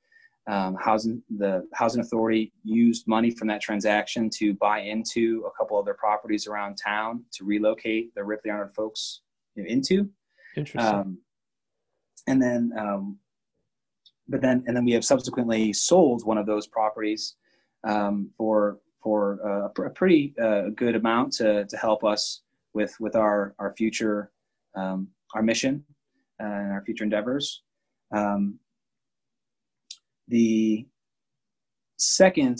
[0.49, 5.77] Um, housing the housing authority used money from that transaction to buy into a couple
[5.77, 9.21] other properties around town to relocate the Ripley Arnold folks
[9.57, 10.09] into.
[10.57, 10.81] Interesting.
[10.81, 11.19] Um,
[12.27, 13.19] and then, um,
[14.27, 17.37] but then, and then we have subsequently sold one of those properties
[17.85, 22.43] um, for for uh, a pretty uh, good amount to to help us
[22.75, 24.31] with with our our future
[24.75, 25.85] um, our mission
[26.43, 27.63] uh, and our future endeavors.
[28.15, 28.59] Um,
[30.29, 30.87] the
[31.99, 32.59] second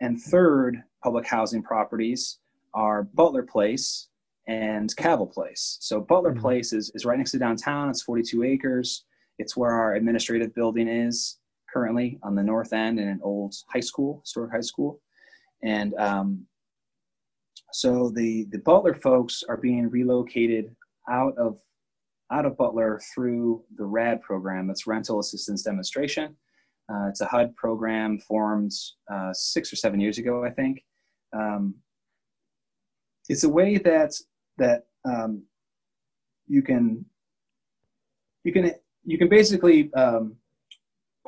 [0.00, 2.38] and third public housing properties
[2.74, 4.08] are Butler Place
[4.48, 5.78] and Cavile Place.
[5.80, 6.40] So Butler mm-hmm.
[6.40, 7.88] Place is, is right next to downtown.
[7.88, 9.04] It's 42 acres.
[9.38, 11.38] It's where our administrative building is
[11.72, 15.00] currently on the north end in an old high school, historic high school.
[15.62, 16.46] And um,
[17.72, 20.74] so the, the Butler folks are being relocated
[21.10, 21.58] out of
[22.32, 24.66] out of Butler through the RAD program.
[24.66, 26.34] That's Rental Assistance Demonstration.
[26.92, 28.72] Uh, it's a HUD program formed
[29.12, 30.84] uh, six or seven years ago, I think.
[31.32, 31.74] Um,
[33.28, 34.12] it's a way that
[34.58, 35.42] that um,
[36.46, 37.04] you can
[38.44, 38.72] you can
[39.04, 40.36] you can basically um,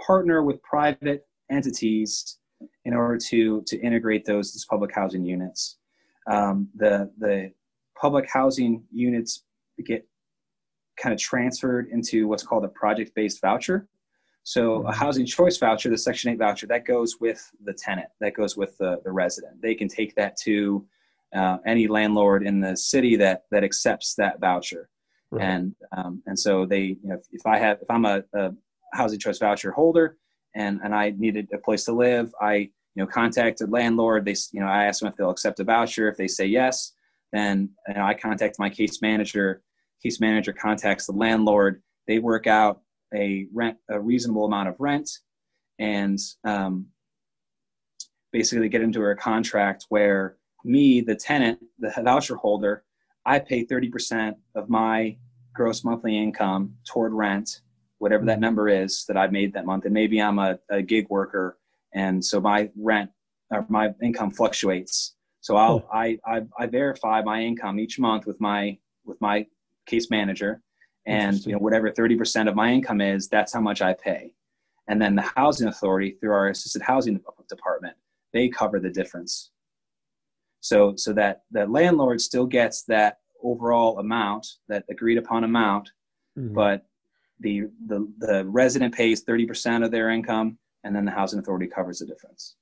[0.04, 2.38] partner with private entities
[2.84, 5.78] in order to to integrate those, those public housing units.
[6.30, 7.52] Um, the the
[7.98, 9.44] public housing units
[9.86, 10.06] get
[10.98, 13.86] kind of transferred into what's called a project-based voucher.
[14.46, 18.34] So a housing choice voucher, the Section 8 voucher, that goes with the tenant, that
[18.34, 19.60] goes with the, the resident.
[19.60, 20.86] They can take that to
[21.34, 24.88] uh, any landlord in the city that that accepts that voucher.
[25.32, 25.44] Right.
[25.44, 28.52] And um, and so they, you know, if, if I have if I'm a, a,
[28.92, 30.16] housing choice voucher holder
[30.54, 32.70] and and I needed a place to live, I you
[33.02, 34.26] know contacted landlord.
[34.26, 36.08] They you know I asked them if they'll accept a voucher.
[36.08, 36.92] If they say yes,
[37.32, 39.64] then you know, I contact my case manager.
[40.04, 41.82] Case manager contacts the landlord.
[42.06, 42.82] They work out
[43.14, 45.10] a rent a reasonable amount of rent,
[45.78, 46.86] and um,
[48.32, 52.82] basically get into a contract where me, the tenant, the voucher holder,
[53.24, 55.16] I pay 30% of my
[55.54, 57.60] gross monthly income toward rent,
[57.98, 59.84] whatever that number is that I've made that month.
[59.84, 61.58] And maybe I'm a, a gig worker,
[61.94, 63.10] and so my rent
[63.50, 65.14] or my income fluctuates.
[65.40, 69.46] So I'll I, I, I verify my income each month with my with my
[69.86, 70.60] case manager,
[71.06, 74.32] and you know whatever 30% of my income is, that's how much I pay.
[74.88, 77.96] And then the housing authority through our assisted housing department,
[78.32, 79.50] they cover the difference
[80.66, 85.90] so so that the landlord still gets that overall amount, that agreed upon amount,
[86.36, 86.54] mm-hmm.
[86.54, 86.86] but
[87.38, 92.00] the, the the resident pays 30% of their income and then the housing authority covers
[92.00, 92.56] the difference.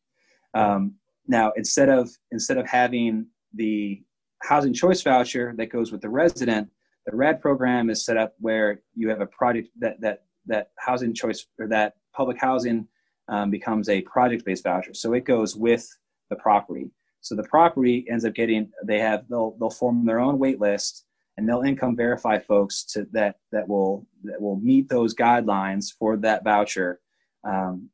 [0.53, 0.95] Um,
[1.27, 4.03] now instead of instead of having the
[4.43, 6.69] housing choice voucher that goes with the resident,
[7.07, 11.15] the RAD program is set up where you have a project that that that housing
[11.15, 12.87] choice or that public housing
[13.29, 14.95] um, becomes a project based voucher.
[14.95, 15.87] So it goes with
[16.31, 16.91] the property.
[17.21, 21.05] So the property ends up getting they have they'll they'll form their own wait list
[21.37, 26.17] and they'll income verify folks to that that will that will meet those guidelines for
[26.19, 27.01] that voucher
[27.45, 27.89] um,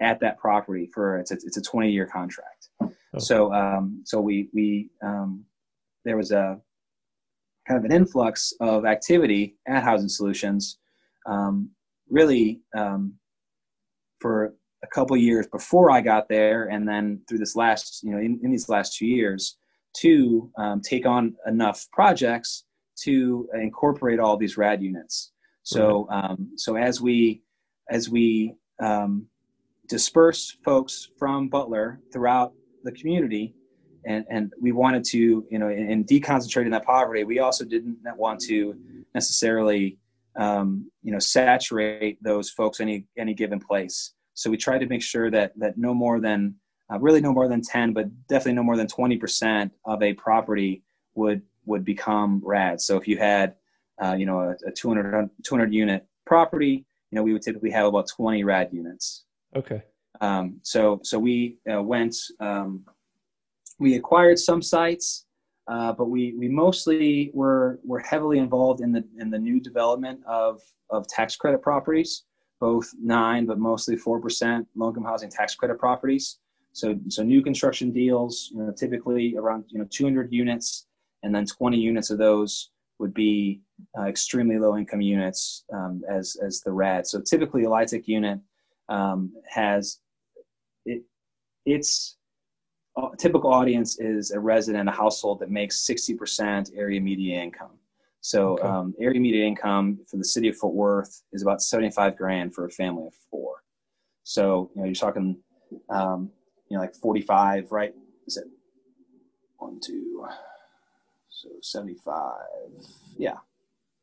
[0.00, 2.68] at that property for it's a, it's a 20 year contract.
[2.82, 2.94] Okay.
[3.18, 5.44] So um, so we we um,
[6.04, 6.60] there was a
[7.66, 10.78] kind of an influx of activity at Housing Solutions,
[11.26, 11.70] um,
[12.08, 13.14] really um,
[14.20, 18.18] for a couple years before I got there, and then through this last, you know,
[18.18, 19.56] in, in these last two years,
[19.98, 22.64] to um, take on enough projects
[23.02, 25.32] to incorporate all these rad units.
[25.62, 27.42] So, um, so as we
[27.90, 29.26] as we um,
[29.88, 32.52] disperse folks from Butler throughout
[32.84, 33.54] the community,
[34.06, 37.98] and and we wanted to, you know, in, in deconcentrating that poverty, we also didn't
[38.16, 38.74] want to
[39.14, 39.98] necessarily,
[40.36, 44.12] um, you know, saturate those folks any any given place.
[44.34, 46.54] So we tried to make sure that that no more than
[46.92, 50.82] uh, really no more than 10, but definitely no more than 20% of a property
[51.14, 52.80] would would become RAD.
[52.80, 53.56] So if you had
[54.02, 57.86] uh, you know a, a 200 200 unit property, you know we would typically have
[57.86, 59.24] about 20 RAD units.
[59.54, 59.82] Okay.
[60.20, 62.84] Um, so so we uh, went um,
[63.78, 65.24] we acquired some sites.
[65.68, 70.20] Uh, but we, we mostly were, were heavily involved in the, in the new development
[70.24, 70.60] of,
[70.90, 72.22] of tax credit properties
[72.60, 76.38] both nine, but mostly 4% low income housing tax credit properties.
[76.72, 80.86] So, so new construction deals, you know, typically around, you know, 200 units
[81.22, 83.60] and then 20 units of those would be
[83.98, 87.06] uh, extremely low income units um, as as the rad.
[87.06, 88.40] So typically, a LIHTC unit
[88.88, 89.98] um, has
[90.86, 91.02] it.
[91.66, 92.16] Its
[93.18, 97.78] typical audience is a resident, a household that makes sixty percent area median income.
[98.20, 98.62] So okay.
[98.62, 102.54] um, area median income for the city of Fort Worth is about seventy five grand
[102.54, 103.62] for a family of four.
[104.24, 105.36] So you know you're talking,
[105.90, 106.30] um,
[106.68, 107.94] you know, like forty five, right?
[108.26, 108.46] Is it
[109.58, 110.26] one, two?
[111.28, 112.46] So seventy five,
[113.18, 113.36] yeah,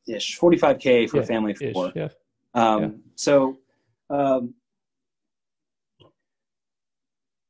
[0.08, 1.91] ish, 45k for yeah, a family of four.
[1.95, 2.10] yeah.
[2.53, 2.89] Um, yeah.
[3.15, 3.58] So
[4.10, 4.53] um,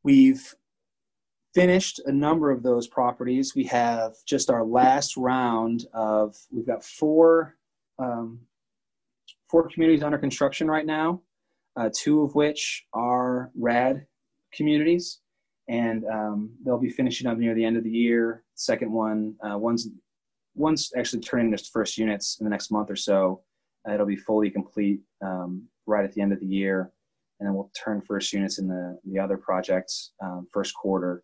[0.03, 0.55] we've
[1.53, 3.55] finished a number of those properties.
[3.55, 6.35] We have just our last round of.
[6.51, 7.55] We've got four
[7.99, 8.39] um,
[9.49, 11.21] four communities under construction right now.
[11.75, 14.05] Uh, two of which are rad
[14.53, 15.19] communities,
[15.67, 18.43] and um, they'll be finishing up near the end of the year.
[18.53, 19.89] Second one, uh, one's
[20.55, 23.41] once actually turning its first units in the next month or so,
[23.87, 26.91] uh, it'll be fully complete um, right at the end of the year,
[27.39, 31.23] and then we'll turn first units in the the other projects um, first quarter.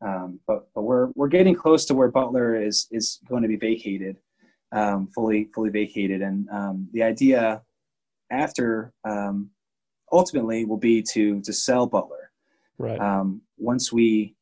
[0.00, 3.56] Um, but but we're we're getting close to where Butler is is going to be
[3.56, 4.16] vacated,
[4.72, 7.62] um, fully fully vacated, and um, the idea
[8.30, 9.50] after um,
[10.12, 12.30] ultimately will be to to sell Butler.
[12.78, 13.00] Right.
[13.56, 14.34] once we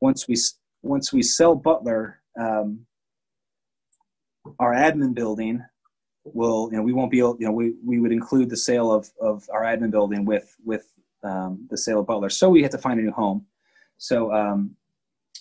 [0.00, 0.36] once we
[0.82, 2.86] once we sell Butler, um,
[4.58, 5.64] our admin building
[6.24, 8.90] will you know we won't be able you know we, we would include the sale
[8.92, 10.86] of, of our admin building with with
[11.22, 13.44] um, the sale of butler so we had to find a new home
[13.98, 14.74] so um,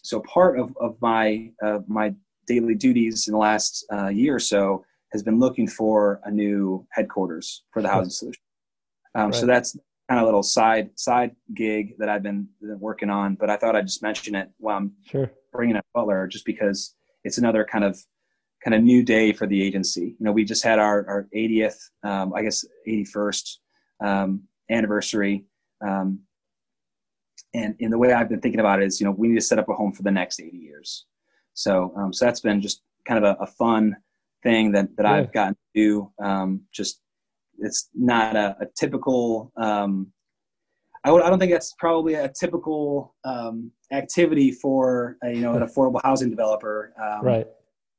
[0.02, 2.14] so part of, of my uh, my
[2.48, 6.86] daily duties in the last uh, year or so has been looking for a new
[6.92, 8.42] headquarters for the housing solution
[9.16, 9.36] um, right.
[9.36, 9.78] so that's
[10.10, 13.56] kind of a little side side gig that i've been, been, working on but i
[13.56, 15.32] thought i'd just mention it while i'm sure.
[15.52, 17.98] bringing up butler just because it's another kind of
[18.64, 20.16] kind of new day for the agency.
[20.18, 23.58] You know, we just had our, our 80th, um, I guess 81st
[24.04, 25.46] um, anniversary.
[25.86, 26.22] Um,
[27.54, 29.42] and in the way I've been thinking about it is, you know, we need to
[29.42, 31.06] set up a home for the next 80 years.
[31.54, 33.96] So, um, so that's been just kind of a, a fun
[34.42, 35.14] thing that, that yeah.
[35.14, 36.12] I've gotten to do.
[36.24, 37.02] Um, just,
[37.60, 40.12] it's not a, a typical, um,
[41.04, 43.14] I, would, I don't think that's probably a typical
[43.92, 46.94] activity for, a, you know, an affordable housing developer.
[47.22, 47.48] right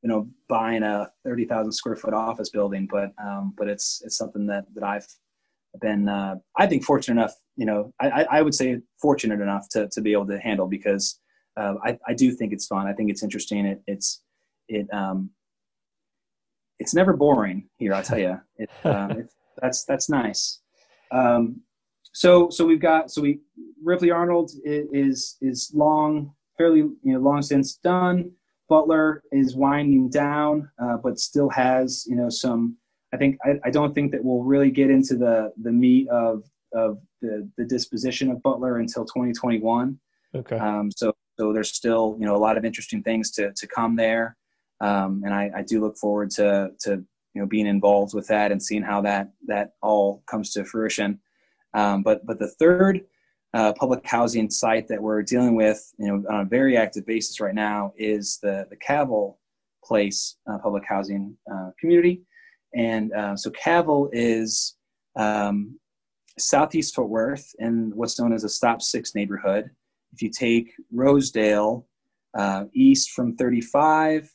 [0.03, 4.47] you know buying a 30,000 square foot office building but um, but it's it's something
[4.47, 5.07] that that I've
[5.81, 9.89] been uh, I think fortunate enough you know I, I would say fortunate enough to,
[9.93, 11.21] to be able to handle because
[11.57, 12.87] uh, I, I do think it's fun.
[12.87, 13.67] I think it's interesting.
[13.67, 14.23] It, it's
[14.69, 15.31] it um
[16.79, 20.61] it's never boring here I'll tell you it, uh, it, that's that's nice.
[21.11, 21.61] Um,
[22.13, 23.41] so so we've got so we
[23.83, 28.31] Ripley Arnold is is long fairly you know long since done.
[28.69, 32.77] Butler is winding down, uh, but still has you know some.
[33.15, 36.43] I think I, I, don't think that we'll really get into the the meat of
[36.75, 39.99] of the the disposition of Butler until 2021.
[40.35, 40.59] Okay.
[40.59, 43.95] Um, so so there's still you know a lot of interesting things to to come
[43.95, 44.37] there,
[44.81, 48.51] um, and I, I do look forward to to you know being involved with that
[48.51, 51.21] and seeing how that that all comes to fruition.
[51.73, 53.03] Um, but but the third
[53.55, 57.39] uh, public housing site that we're dealing with, you know, on a very active basis
[57.39, 59.37] right now is the the Cavile
[59.85, 62.23] Place uh, public housing uh, community,
[62.75, 64.77] and uh, so Cavile is
[65.17, 65.79] um,
[66.39, 69.71] southeast Fort Worth in what's known as a Stop Six neighborhood.
[70.13, 71.87] If you take Rosedale
[72.37, 74.33] uh, east from 35,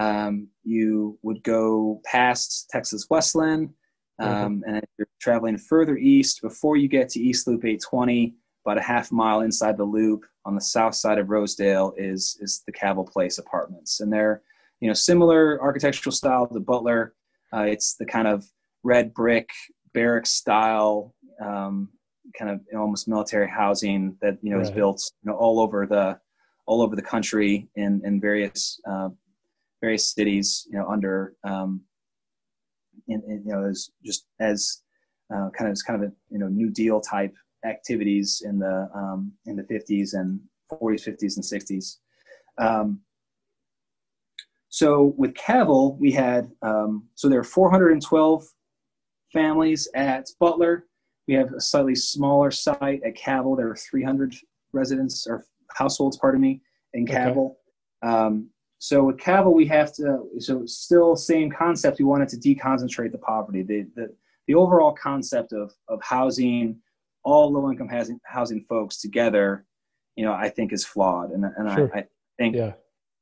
[0.00, 3.68] um, you would go past Texas Wesleyan,
[4.20, 4.24] mm-hmm.
[4.24, 4.68] um, mm-hmm.
[4.68, 8.82] and if you're traveling further east before you get to East Loop 820 about a
[8.82, 13.10] half mile inside the loop on the south side of Rosedale is is the Cavile
[13.10, 14.42] Place apartments, and they're
[14.80, 17.14] you know similar architectural style to Butler.
[17.54, 18.44] Uh, it's the kind of
[18.82, 19.48] red brick
[19.94, 21.88] barrack style, um,
[22.38, 24.66] kind of almost military housing that you know right.
[24.66, 26.18] is built you know all over the
[26.66, 29.08] all over the country in in various uh,
[29.80, 30.66] various cities.
[30.70, 31.82] You know under um,
[33.06, 34.82] in, in, you know as just as
[35.34, 37.34] uh, kind of as kind of a you know New Deal type
[37.64, 40.40] activities in the um, in the 50s and
[40.70, 41.96] 40s, 50s, and 60s.
[42.58, 43.00] Um,
[44.78, 48.46] so with Cavile, we had um, so there are 412
[49.32, 50.86] families at Butler.
[51.26, 53.56] We have a slightly smaller site at Cavile.
[53.56, 54.36] There are 300
[54.72, 56.62] residents or households, pardon me,
[56.94, 57.56] in Cavile.
[58.04, 58.14] Okay.
[58.14, 61.98] Um, so with Cavile, we have to so still same concept.
[61.98, 63.64] We wanted to deconcentrate the poverty.
[63.64, 64.14] The the,
[64.46, 66.80] the overall concept of of housing
[67.24, 69.64] all low income housing, housing folks together,
[70.14, 71.32] you know, I think is flawed.
[71.32, 71.90] And, and sure.
[71.92, 72.04] I, I,
[72.38, 72.74] think, yeah.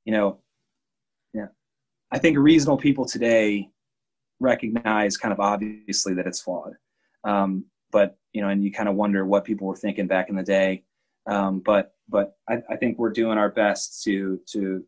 [0.05, 0.39] you know,
[2.13, 3.71] I think reasonable people today
[4.41, 6.75] recognize kind of obviously that it's flawed.
[7.25, 10.37] Um, but you know, and you kind of wonder what people were thinking back in
[10.37, 10.85] the day.
[11.27, 14.85] Um, but but I, I, think we're doing our best to to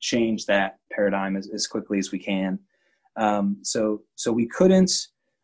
[0.00, 2.58] change that paradigm as, as quickly as we can.
[3.16, 4.92] Um, so so we couldn't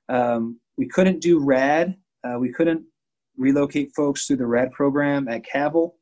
[0.08, 1.96] um, we couldn't do RAD.
[2.24, 2.84] Uh, we couldn't
[3.38, 5.92] relocate folks through the RAD program at Cavile.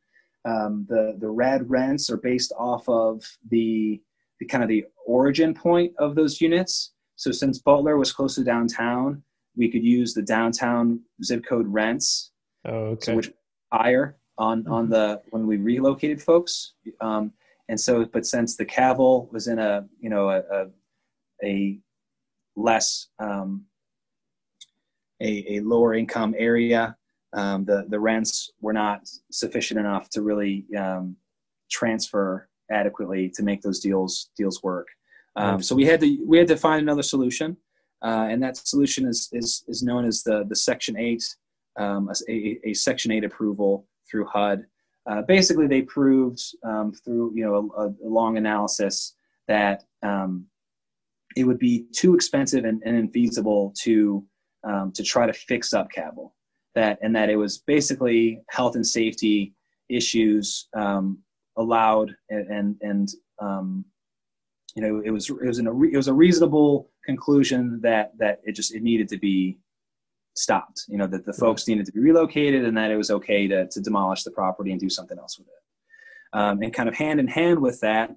[0.45, 4.01] Um, the the RAD rents are based off of the
[4.41, 6.93] the kind of the origin point of those units.
[7.17, 9.23] So since Butler was close to downtown,
[9.57, 12.33] we could use the downtown zip code rents,
[12.65, 13.05] oh, okay.
[13.05, 13.33] so which
[13.73, 14.93] higher on on mm-hmm.
[14.93, 16.75] the when we relocated folks.
[17.01, 17.33] Um,
[17.69, 20.67] and so, but since the Cavile was in a you know a a,
[21.45, 21.79] a
[22.57, 23.65] less um,
[25.21, 26.97] a, a lower income area,
[27.33, 31.17] um, the the rents were not sufficient enough to really um,
[31.71, 34.89] transfer adequately to make those deals deals work.
[35.37, 37.57] Um, so we had to we had to find another solution,
[38.03, 41.25] uh, and that solution is is is known as the the Section Eight,
[41.79, 44.65] um, a, a, Section Eight approval through HUD.
[45.07, 49.17] Uh, basically, they proved um, through you know a, a long analysis
[49.49, 50.47] that um,
[51.37, 54.25] it would be too expensive and, and infeasible to
[54.63, 56.31] um, to try to fix up Cavile
[56.75, 59.55] that and that it was basically health and safety
[59.89, 61.19] issues um,
[61.57, 63.09] allowed and and, and
[63.41, 63.85] um,
[64.75, 68.53] you know it was it was an, it was a reasonable conclusion that that it
[68.53, 69.59] just it needed to be
[70.37, 73.47] stopped you know that the folks needed to be relocated and that it was okay
[73.47, 76.37] to, to demolish the property and do something else with it.
[76.37, 78.11] Um, and kind of hand in hand with that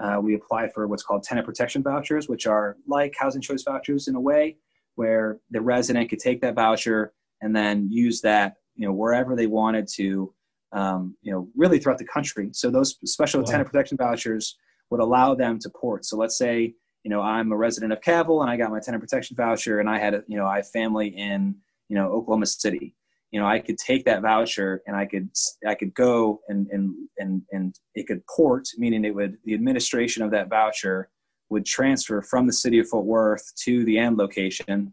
[0.00, 4.08] uh, we applied for what's called tenant protection vouchers which are like housing choice vouchers
[4.08, 4.56] in a way
[4.96, 9.46] where the resident could take that voucher and then use that you know wherever they
[9.46, 10.34] wanted to
[10.72, 12.50] um, you know really throughout the country.
[12.52, 13.46] So those special wow.
[13.46, 14.56] tenant protection vouchers
[14.90, 16.04] would allow them to port.
[16.04, 19.02] So let's say you know i'm a resident of Cavile and i got my tenant
[19.02, 21.54] protection voucher and i had a, you know i have family in
[21.88, 22.94] you know oklahoma city.
[23.30, 25.30] You know i could take that voucher and i could
[25.66, 30.22] i could go and and and, and it could port meaning it would the administration
[30.22, 31.08] of that voucher
[31.48, 34.92] would transfer from the city of fort worth to the end location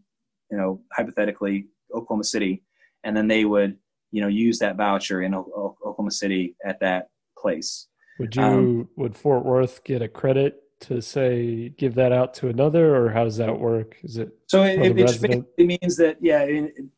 [0.50, 2.62] you know hypothetically Oklahoma City,
[3.04, 3.76] and then they would
[4.10, 7.88] you know use that voucher in o- Oklahoma City at that place.
[8.18, 12.48] Would you um, would Fort Worth get a credit to say give that out to
[12.48, 13.96] another, or how does that work?
[14.02, 14.62] Is it so?
[14.62, 16.46] It, it basically means that yeah.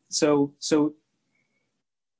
[0.09, 0.93] so so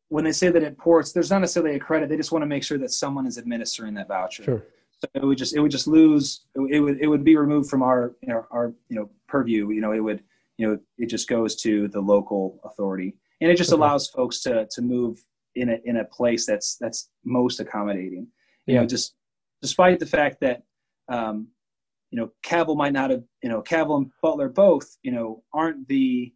[0.10, 2.10] when they say that it ports, there's not necessarily a credit.
[2.10, 4.44] They just want to make sure that someone is administering that voucher.
[4.44, 4.66] Sure.
[5.00, 6.42] So it would just it would just lose.
[6.70, 9.70] It would it would be removed from our you know our you know purview.
[9.72, 10.24] You know it would
[10.58, 13.78] you know it just goes to the local authority and it just okay.
[13.78, 15.24] allows folks to to move
[15.56, 18.28] in a in a place that's that's most accommodating.
[18.68, 19.16] You know just
[19.62, 20.64] despite the fact that
[21.10, 21.48] um,
[22.12, 25.88] you know Cavile might not have you know Cavile and Butler both you know aren't
[25.88, 26.34] the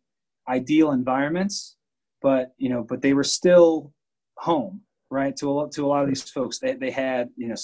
[0.50, 1.78] ideal environments
[2.22, 3.94] but you know but they were still
[4.38, 4.82] home
[5.12, 5.36] right?
[5.38, 7.56] To a, to a lot of these folks they, they had you know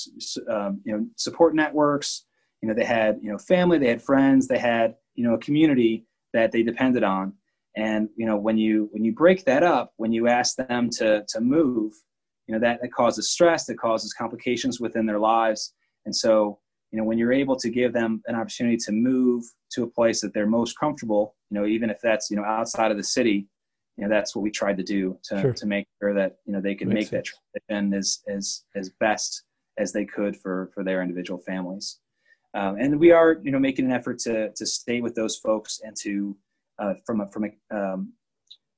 [0.49, 2.25] um, you know support networks
[2.61, 5.39] you know they had you know family they had friends they had you know a
[5.39, 7.33] community that they depended on
[7.75, 11.23] and you know when you when you break that up when you ask them to
[11.27, 11.93] to move
[12.47, 15.73] you know that, that causes stress that causes complications within their lives
[16.05, 16.59] and so
[16.91, 20.19] you know when you're able to give them an opportunity to move to a place
[20.21, 23.47] that they're most comfortable you know even if that's you know outside of the city
[23.97, 25.53] you know that's what we tried to do to, sure.
[25.53, 27.31] to make sure that you know they could Makes make sense.
[27.53, 29.43] that transition as as as best
[29.77, 31.99] as they could for for their individual families
[32.53, 35.81] um, and we are, you know, making an effort to to stay with those folks
[35.83, 36.35] and to
[36.81, 38.13] uh, from a from a um,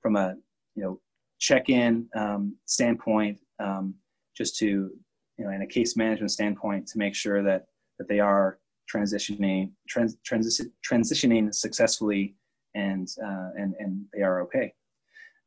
[0.01, 0.35] from a
[0.75, 0.99] you know
[1.39, 3.95] check-in um, standpoint, um,
[4.35, 4.91] just to
[5.37, 7.65] you know, in a case management standpoint, to make sure that
[7.97, 8.59] that they are
[8.93, 12.35] transitioning trans, transi- transitioning successfully
[12.75, 14.73] and uh, and and they are okay.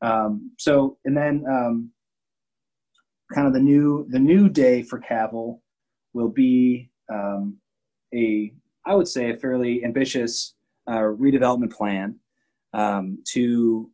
[0.02, 1.90] Um, so and then um,
[3.32, 5.60] kind of the new the new day for Cavile
[6.14, 7.58] will be um,
[8.14, 8.52] a,
[8.86, 10.54] I would say, a fairly ambitious
[10.86, 12.18] uh, redevelopment plan
[12.76, 13.90] um, to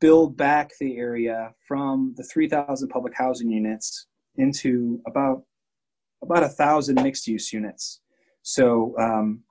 [0.00, 5.42] build back the area from the 3,000 public housing units into about
[6.22, 8.00] about a thousand mixed use units.
[8.42, 9.42] So um,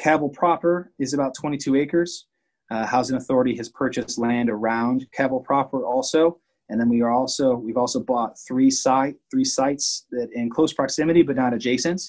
[0.00, 2.26] Cavile proper is about 22 acres.
[2.70, 6.38] Uh, Housing Authority has purchased land around Cavile proper also,
[6.68, 10.72] and then we are also we've also bought three site three sites that in close
[10.72, 12.02] proximity but not adjacent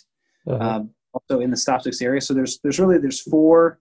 [0.47, 0.64] uh-huh.
[0.64, 2.20] um, also in the stop six area.
[2.20, 3.80] So there's there's really there's four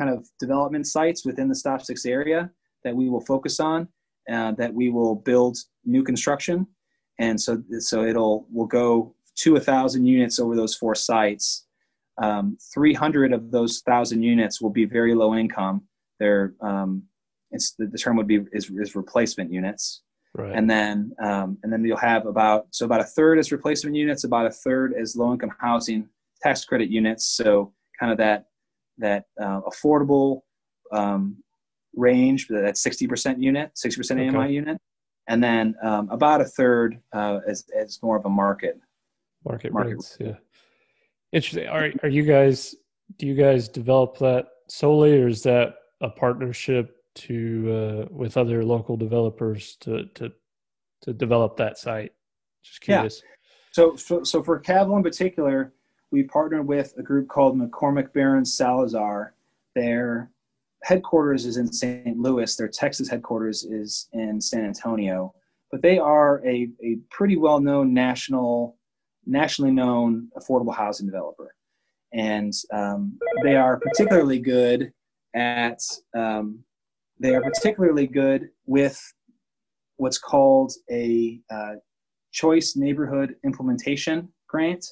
[0.00, 2.50] kind of development sites within the stop six area
[2.84, 3.86] that we will focus on,
[4.32, 6.66] uh, that we will build new construction,
[7.18, 11.66] and so so it'll will go to a thousand units over those four sites.
[12.22, 15.82] Um, 300 of those thousand units will be very low income.
[16.18, 17.02] They're um,
[17.50, 20.02] it's the, the, term would be is, is replacement units,
[20.34, 20.54] right.
[20.54, 24.24] and then um, and then you'll have about so about a third is replacement units,
[24.24, 26.08] about a third is low income housing
[26.42, 27.26] tax credit units.
[27.26, 28.46] So kind of that
[29.00, 30.42] that uh, affordable
[30.92, 31.36] um,
[31.94, 34.36] range, that 60% unit, 60% okay.
[34.36, 34.78] AMI unit,
[35.28, 38.78] and then um, about a third uh, is, is more of a market
[39.44, 40.16] market, market rates.
[40.20, 40.34] Yeah,
[41.32, 41.68] interesting.
[41.68, 42.74] Are are you guys?
[43.18, 48.64] Do you guys develop that solely, or is that a partnership to uh, with other
[48.64, 50.32] local developers to to
[51.02, 52.12] to develop that site?
[52.62, 53.22] Just curious.
[53.22, 53.30] Yeah.
[53.72, 55.72] So, so, so for Cavile in particular,
[56.10, 59.34] we partnered with a group called McCormack Barons Salazar.
[59.74, 60.30] Their
[60.82, 62.18] headquarters is in St.
[62.18, 62.54] Louis.
[62.56, 65.34] Their Texas headquarters is in San Antonio.
[65.70, 68.76] But they are a, a pretty well known national,
[69.24, 71.54] nationally known affordable housing developer.
[72.12, 74.92] And um, they are particularly good
[75.34, 75.80] at
[76.16, 76.64] um,
[77.20, 79.00] they are particularly good with
[79.98, 81.74] what's called a uh,
[82.32, 84.84] choice neighborhood implementation grant.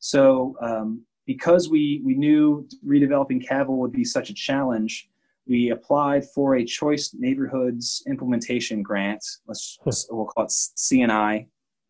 [0.00, 5.08] So um, because we, we knew redeveloping Cavile would be such a challenge,
[5.46, 9.24] we applied for a choice neighborhoods implementation grant.
[9.46, 9.78] Let's,
[10.10, 11.46] we'll call it CNI.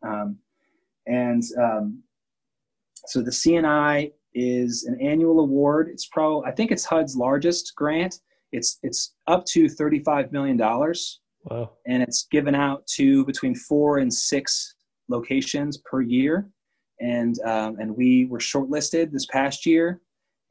[0.07, 0.39] Um,
[1.07, 2.03] and um,
[3.07, 5.89] so the CNI is an annual award.
[5.89, 8.21] It's probably I think it's HUD's largest grant.
[8.53, 11.21] It's it's up to thirty five million dollars.
[11.45, 11.71] Wow.
[11.87, 14.75] And it's given out to between four and six
[15.09, 16.49] locations per year.
[17.01, 20.01] And um, and we were shortlisted this past year,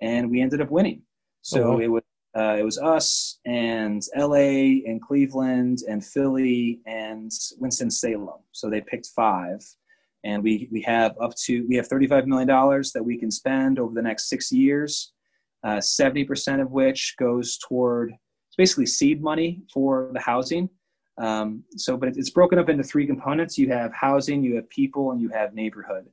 [0.01, 1.01] and we ended up winning.
[1.41, 2.03] So oh, it was
[2.37, 8.39] uh, it was us and LA and Cleveland and Philly and Winston Salem.
[8.51, 9.59] So they picked five,
[10.23, 13.79] and we we have up to we have 35 million dollars that we can spend
[13.79, 15.13] over the next six years.
[15.63, 20.69] Uh, 70% of which goes toward it's basically seed money for the housing.
[21.17, 23.57] Um, so, but it's broken up into three components.
[23.57, 26.05] You have housing, you have people, and you have neighborhood.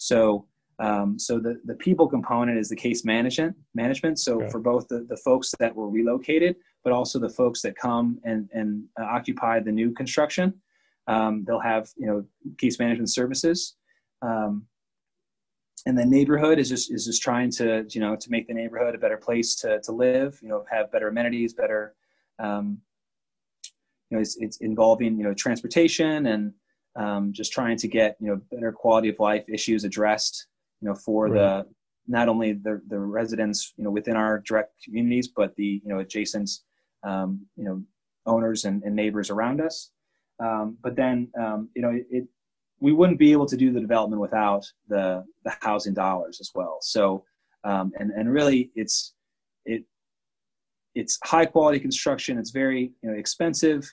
[0.00, 0.46] So,
[0.78, 4.18] um, so the, the people component is the case management management.
[4.18, 4.50] So okay.
[4.50, 8.48] for both the, the folks that were relocated, but also the folks that come and,
[8.54, 10.54] and uh, occupy the new construction,
[11.06, 12.24] um, they'll have you know
[12.56, 13.76] case management services.
[14.22, 14.66] Um,
[15.84, 18.94] and the neighborhood is just is just trying to you know to make the neighborhood
[18.94, 20.38] a better place to, to live.
[20.42, 21.94] You know, have better amenities, better.
[22.38, 22.78] Um,
[24.08, 26.54] you know, it's, it's involving you know transportation and
[26.96, 30.46] um, just trying to get you know better quality of life issues addressed
[30.80, 31.34] you know for right.
[31.34, 31.66] the
[32.08, 36.00] not only the the residents you know within our direct communities but the you know
[36.00, 36.50] adjacent
[37.02, 37.82] um, you know
[38.26, 39.90] owners and, and, neighbors around us.
[40.38, 42.24] Um, but then um, you know it, it,
[42.80, 46.78] we wouldn't be able to do the development without the the housing dollars as well.
[46.80, 47.24] So
[47.64, 49.14] um, and and really it's
[49.64, 49.84] it
[50.94, 52.38] it's high quality construction.
[52.38, 53.90] It's very you know expensive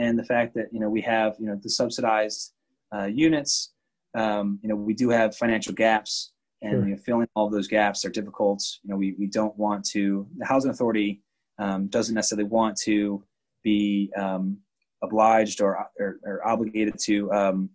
[0.00, 2.52] and the fact that you know we have you know the subsidized
[2.94, 3.72] uh, units
[4.14, 6.32] um, you know, we do have financial gaps,
[6.62, 6.84] and sure.
[6.84, 8.62] you know, filling all those gaps are difficult.
[8.82, 10.26] You know, we, we don't want to.
[10.38, 11.22] The housing authority
[11.58, 13.22] um, doesn't necessarily want to
[13.62, 14.58] be um,
[15.02, 17.70] obliged or, or, or, obligated to um,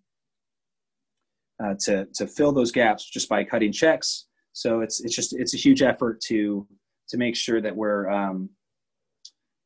[1.63, 4.27] uh, to to fill those gaps just by cutting checks.
[4.53, 6.67] So it's it's just it's a huge effort to
[7.09, 8.49] to make sure that we're um,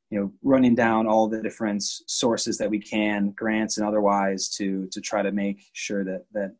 [0.09, 4.87] you know running down all the different sources that we can grants and otherwise to
[4.91, 6.55] to try to make sure that that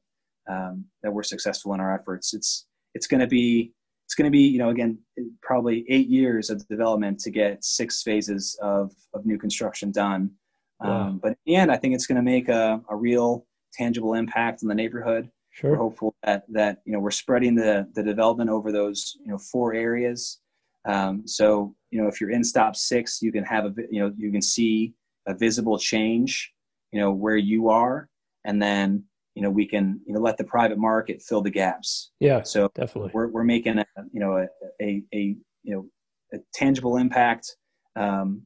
[0.49, 3.73] um, that we're successful in our efforts it's it's going to be
[4.05, 4.97] it's going to be you know again
[5.41, 10.31] probably eight years of development to get six phases of of new construction done
[10.79, 11.07] wow.
[11.07, 14.15] um, but in the end i think it's going to make a, a real tangible
[14.15, 15.71] impact in the neighborhood sure.
[15.71, 19.37] we're hopeful that that you know we're spreading the the development over those you know
[19.37, 20.39] four areas
[20.85, 24.13] um, so you know, if you're in stop six, you can have a, you know,
[24.17, 24.93] you can see
[25.27, 26.53] a visible change,
[26.91, 28.09] you know, where you are,
[28.45, 29.03] and then
[29.35, 32.11] you know we can you know let the private market fill the gaps.
[32.19, 32.43] Yeah.
[32.43, 34.47] So definitely, we're we're making a you know a
[34.81, 35.85] a, a you know
[36.33, 37.55] a tangible impact.
[37.95, 38.43] Um,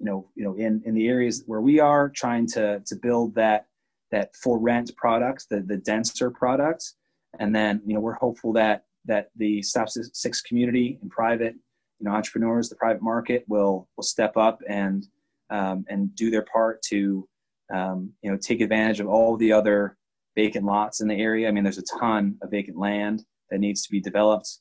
[0.00, 3.34] you know, you know, in, in the areas where we are trying to to build
[3.36, 3.66] that
[4.10, 6.94] that for rent product, the the denser product,
[7.38, 11.54] and then you know we're hopeful that that the stop six community and private
[12.00, 15.06] you know entrepreneurs, the private market will will step up and
[15.50, 17.28] um, and do their part to
[17.72, 19.96] um, you know take advantage of all the other
[20.36, 21.48] vacant lots in the area.
[21.48, 24.58] I mean, there's a ton of vacant land that needs to be developed.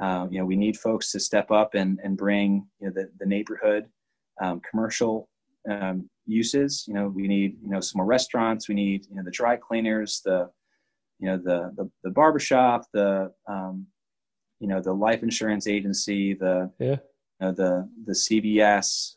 [0.00, 3.10] Um, you know, we need folks to step up and and bring you know the
[3.18, 3.86] the neighborhood
[4.42, 5.28] um, commercial
[5.70, 6.84] um, uses.
[6.86, 8.68] You know, we need you know some more restaurants.
[8.68, 10.50] We need you know the dry cleaners, the
[11.18, 13.86] you know the the, the barbershop, the um,
[14.62, 16.98] you know the life insurance agency, the yeah, you
[17.40, 19.16] know, the the CVS,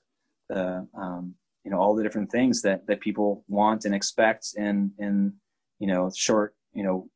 [0.50, 4.92] the um, you know all the different things that that people want and expect in
[4.98, 5.32] in
[5.78, 7.08] you know short you know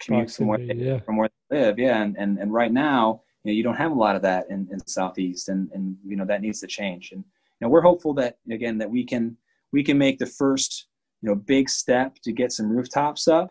[0.00, 1.00] commute from where, they, yeah.
[1.00, 1.78] from where they live.
[1.78, 4.50] Yeah, and and and right now you know you don't have a lot of that
[4.50, 7.12] in, in southeast, and and you know that needs to change.
[7.12, 9.34] And you know we're hopeful that again that we can
[9.72, 10.88] we can make the first
[11.22, 13.50] you know big step to get some rooftops up.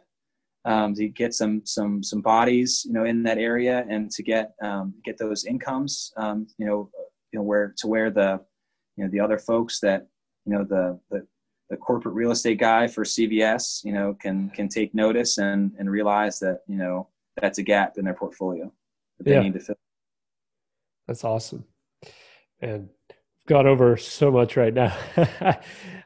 [0.68, 4.54] Um, to get some some some bodies, you know, in that area, and to get
[4.62, 6.90] um, get those incomes, um, you know,
[7.32, 8.42] you know, where to where the,
[8.98, 10.08] you know, the other folks that,
[10.46, 11.26] you know, the the
[11.70, 15.90] the corporate real estate guy for CVS, you know, can can take notice and and
[15.90, 17.08] realize that you know
[17.42, 18.72] that's a gap in their portfolio
[19.18, 19.42] that they yeah.
[19.42, 19.76] need to fill.
[21.08, 21.66] That's awesome,
[22.62, 24.98] and we've got over so much right now.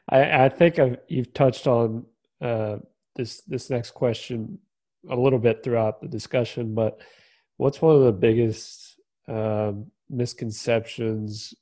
[0.08, 2.06] I, I think I've, you've touched on
[2.40, 2.78] uh,
[3.16, 4.58] this this next question
[5.10, 7.00] a little bit throughout the discussion, but
[7.56, 11.54] what's one of the biggest um, misconceptions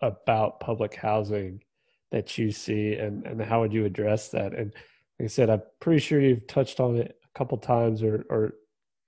[0.00, 1.62] about public housing
[2.10, 4.54] that you see and, and how would you address that?
[4.54, 4.72] And
[5.18, 8.54] like I said, I'm pretty sure you've touched on it a couple times or, or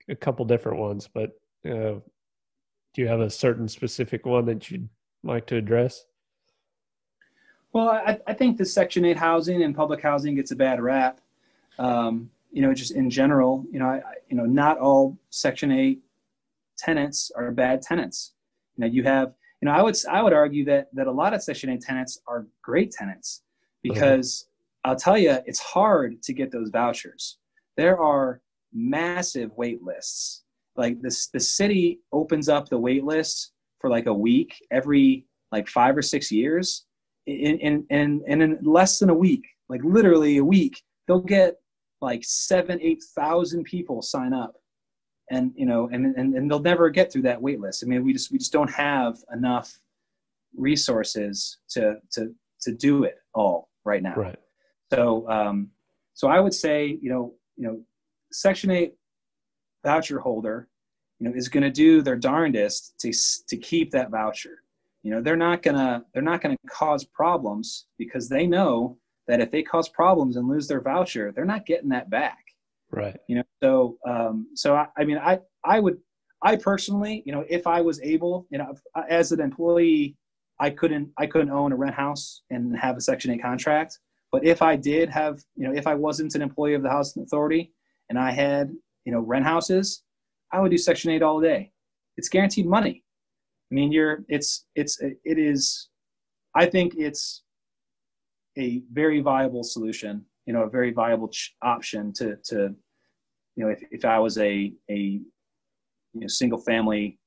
[0.09, 1.31] a couple different ones, but
[1.65, 1.99] uh,
[2.93, 4.89] do you have a certain specific one that you'd
[5.23, 6.05] like to address?
[7.73, 11.21] Well, I, I think the Section 8 housing and public housing gets a bad rap.
[11.79, 15.99] Um, you know, just in general, you know, I, you know, not all Section 8
[16.77, 18.33] tenants are bad tenants.
[18.75, 21.33] You know, you have you know, I would I would argue that that a lot
[21.33, 23.41] of Section 8 tenants are great tenants
[23.83, 24.91] because uh-huh.
[24.91, 27.37] I'll tell you, it's hard to get those vouchers.
[27.75, 28.41] There are
[28.73, 30.43] massive wait lists.
[30.75, 35.67] Like this, the city opens up the wait list for like a week every like
[35.67, 36.85] five or six years.
[37.25, 41.55] In in in, in less than a week, like literally a week, they'll get
[42.01, 44.55] like seven, eight thousand people sign up.
[45.29, 47.83] And you know and, and and they'll never get through that wait list.
[47.83, 49.77] I mean we just we just don't have enough
[50.55, 54.15] resources to to to do it all right now.
[54.15, 54.39] Right.
[54.93, 55.71] So um
[56.13, 57.81] so i would say you know you know
[58.31, 58.93] section 8
[59.83, 60.67] voucher holder
[61.19, 63.11] you know is going to do their darndest to
[63.47, 64.63] to keep that voucher.
[65.03, 68.97] You know they're not going to they're not going to cause problems because they know
[69.27, 72.39] that if they cause problems and lose their voucher they're not getting that back
[72.91, 73.17] Right.
[73.27, 75.97] You know, so um, so I, I mean, I I would
[76.41, 78.73] I personally, you know, if I was able, you know,
[79.09, 80.15] as an employee,
[80.59, 83.99] I couldn't I couldn't own a rent house and have a Section Eight contract.
[84.31, 87.23] But if I did have, you know, if I wasn't an employee of the housing
[87.23, 87.71] authority
[88.09, 88.71] and I had,
[89.05, 90.03] you know, rent houses,
[90.51, 91.71] I would do Section Eight all day.
[92.17, 93.03] It's guaranteed money.
[93.71, 95.89] I mean, you're it's it's it is.
[96.55, 97.43] I think it's
[98.57, 102.75] a very viable solution you know a very viable ch- option to to
[103.55, 107.19] you know if, if I was a a you know single family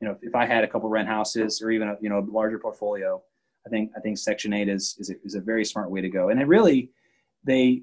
[0.00, 2.18] you know if, if I had a couple rent houses or even a you know
[2.18, 3.22] a larger portfolio
[3.68, 6.08] I think I think Section Eight is is a, is a very smart way to
[6.08, 6.30] go.
[6.30, 6.90] And it really
[7.44, 7.82] they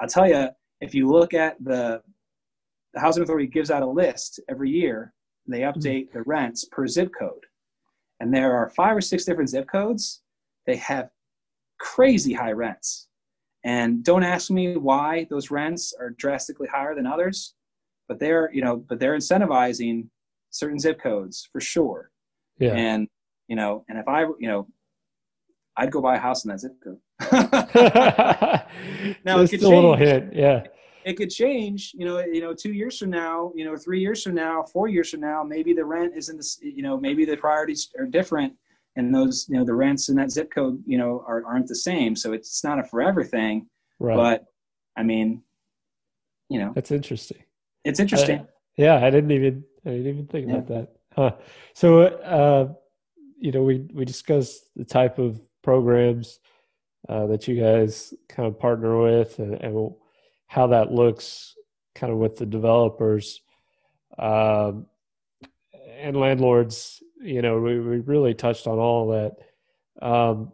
[0.00, 0.48] I'll tell you
[0.80, 2.02] if you look at the
[2.92, 5.12] the housing authority gives out a list every year
[5.46, 5.78] they mm-hmm.
[5.78, 7.44] update the rents per zip code.
[8.20, 10.22] And there are five or six different zip codes.
[10.66, 11.10] They have
[11.78, 13.08] crazy high rents
[13.64, 17.54] and don't ask me why those rents are drastically higher than others,
[18.08, 20.08] but they're, you know, but they're incentivizing
[20.50, 22.10] certain zip codes for sure.
[22.58, 22.74] Yeah.
[22.74, 23.08] And,
[23.48, 24.68] you know, and if I, you know,
[25.76, 26.98] I'd go buy a house in that zip code.
[29.24, 30.64] now Just it could a little hit, yeah.
[31.04, 32.20] It could change, you know.
[32.20, 35.20] You know, two years from now, you know, three years from now, four years from
[35.20, 38.54] now, maybe the rent isn't, the, you know, maybe the priorities are different,
[38.96, 41.76] and those you know the rents in that zip code you know are, aren't the
[41.76, 42.16] same.
[42.16, 43.66] So it's not a forever thing
[43.98, 44.16] right.
[44.16, 44.44] but
[44.96, 45.42] i mean
[46.48, 46.72] you know.
[46.74, 47.42] That's interesting.
[47.84, 48.40] It's interesting.
[48.40, 50.54] I, yeah i didn't even i didn't even think yeah.
[50.54, 50.88] about that.
[51.14, 51.32] Huh.
[51.74, 52.72] So uh
[53.38, 56.40] you know we we discussed the type of programs
[57.08, 59.92] uh, that you guys kind of partner with and, and
[60.46, 61.54] how that looks
[61.94, 63.40] kind of with the developers
[64.18, 64.86] um,
[65.98, 69.36] and landlords you know, we, we really touched on all that.
[70.06, 70.52] Um,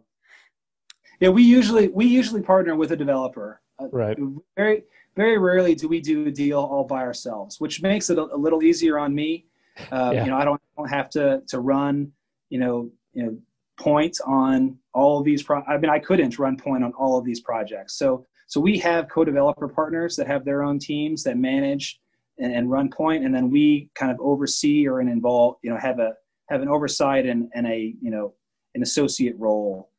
[1.19, 3.61] yeah, we usually we usually partner with a developer.
[3.79, 4.17] Uh, right.
[4.55, 4.83] Very
[5.15, 8.37] very rarely do we do a deal all by ourselves, which makes it a, a
[8.37, 9.45] little easier on me.
[9.91, 10.23] Uh, yeah.
[10.23, 12.11] You know, I don't, don't have to to run
[12.49, 13.37] you know you know
[13.77, 15.43] point on all of these.
[15.43, 17.95] Pro- I mean, I couldn't run point on all of these projects.
[17.97, 22.01] So so we have co-developer partners that have their own teams that manage
[22.39, 25.99] and, and run point, and then we kind of oversee or involve you know have
[25.99, 26.13] a
[26.51, 28.33] have an oversight and, and a you know
[28.75, 29.89] an associate role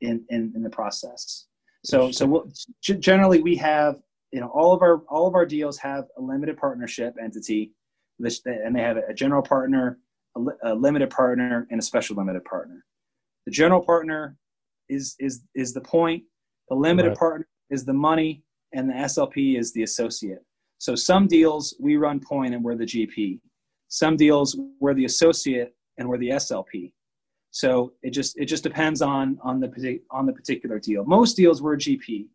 [0.00, 1.46] in in, in the process.
[1.84, 3.96] So so we'll, generally we have
[4.30, 7.72] you know all of our all of our deals have a limited partnership entity,
[8.20, 9.98] and they have a general partner,
[10.64, 12.84] a, limited partner, and a special limited partner.
[13.46, 14.36] The general partner
[14.88, 16.22] is is is the point.
[16.68, 17.18] The limited right.
[17.18, 18.44] partner is the money,
[18.74, 20.44] and the SLP is the associate.
[20.78, 23.40] So some deals we run point and we're the GP.
[23.88, 26.92] Some deals we're the associate and we're the SLP.
[27.52, 31.04] So it just it just depends on on the on the particular deal.
[31.04, 32.26] Most deals we're GP,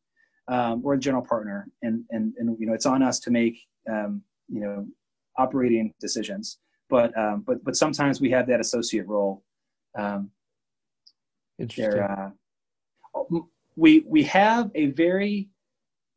[0.47, 3.59] um, we're a general partner, and and and you know it's on us to make
[3.91, 4.87] um, you know
[5.37, 6.59] operating decisions.
[6.89, 9.43] But um, but but sometimes we have that associate role.
[9.97, 10.31] Um,
[11.59, 11.99] Interesting.
[11.99, 12.29] Uh,
[13.75, 15.49] we we have a very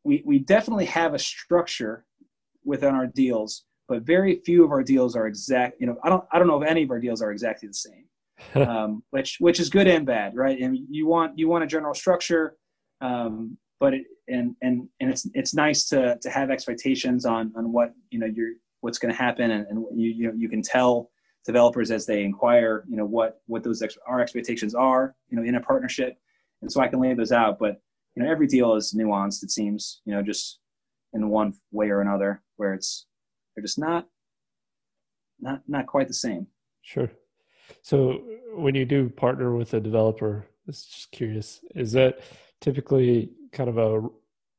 [0.03, 2.05] we we definitely have a structure
[2.63, 5.81] within our deals, but very few of our deals are exact.
[5.81, 7.73] You know, I don't I don't know if any of our deals are exactly the
[7.73, 8.05] same.
[8.55, 10.57] um, which which is good and bad, right?
[10.61, 12.55] And you want you want a general structure,
[13.01, 17.73] um, but it, and and and it's it's nice to to have expectations on on
[17.73, 20.61] what you know you're what's going to happen, and, and you you know you can
[20.61, 21.11] tell
[21.45, 25.43] developers as they inquire, you know what what those ex- our expectations are, you know,
[25.43, 26.17] in a partnership,
[26.61, 27.59] and so I can lay those out.
[27.59, 27.81] But
[28.15, 29.43] you know, every deal is nuanced.
[29.43, 30.59] It seems, you know, just
[31.11, 33.05] in one way or another, where it's
[33.55, 34.07] they're just not
[35.39, 36.47] not not quite the same.
[36.81, 37.11] Sure.
[37.81, 38.21] So
[38.55, 42.19] when you do partner with a developer, it's just curious, is that
[42.59, 44.07] typically kind of a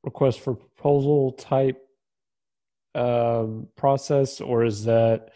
[0.03, 1.87] request for proposal type
[2.95, 5.31] um, process, or is that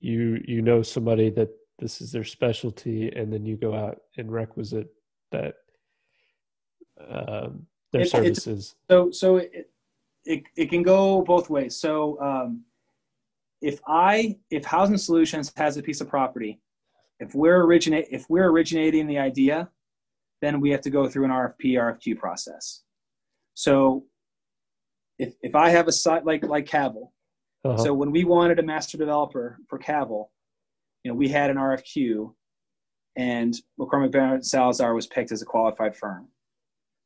[0.00, 4.32] you you know somebody that this is their specialty, and then you go out and
[4.32, 4.88] requisite
[5.30, 5.54] that
[7.08, 8.74] um, their it, services?
[8.90, 9.70] so so it,
[10.24, 11.76] it it can go both ways.
[11.76, 12.64] So um,
[13.62, 16.60] if I if Housing Solutions has a piece of property
[17.20, 19.70] if we're originate if we're originating the idea,
[20.42, 22.82] then we have to go through an RFP RFQ process.
[23.54, 24.04] So
[25.18, 27.10] if if I have a site like like Cavile,
[27.64, 27.78] uh-huh.
[27.78, 30.26] so when we wanted a master developer for Cavile,
[31.04, 32.34] you know, we had an RFQ,
[33.16, 36.28] and McCormack Baron Salazar was picked as a qualified firm.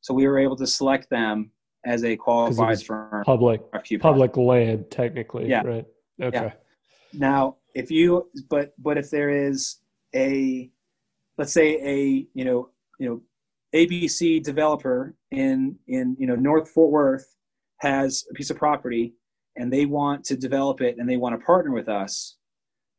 [0.01, 1.51] So we were able to select them
[1.85, 3.23] as a qualified firm.
[3.23, 3.61] Public
[4.01, 5.47] public land, technically.
[5.47, 5.61] Yeah.
[5.63, 5.85] Right.
[6.21, 6.37] Okay.
[6.37, 6.51] Yeah.
[7.13, 9.77] Now, if you but but if there is
[10.15, 10.69] a
[11.37, 12.69] let's say a you know
[12.99, 13.21] you know
[13.73, 17.35] ABC developer in in you know North Fort Worth
[17.79, 19.13] has a piece of property
[19.55, 22.37] and they want to develop it and they want to partner with us,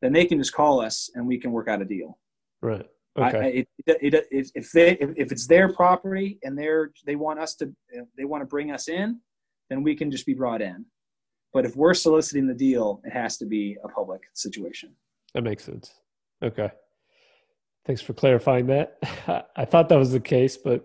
[0.02, 2.18] then they can just call us and we can work out a deal.
[2.60, 2.86] Right.
[3.18, 3.38] Okay.
[3.38, 7.38] I, it, it, it, if they if, if it's their property and they're they want
[7.38, 7.72] us to
[8.16, 9.20] they want to bring us in,
[9.68, 10.84] then we can just be brought in.
[11.52, 14.90] But if we're soliciting the deal, it has to be a public situation.
[15.34, 15.92] That makes sense.
[16.42, 16.70] Okay.
[17.84, 18.98] Thanks for clarifying that.
[19.56, 20.84] I thought that was the case, but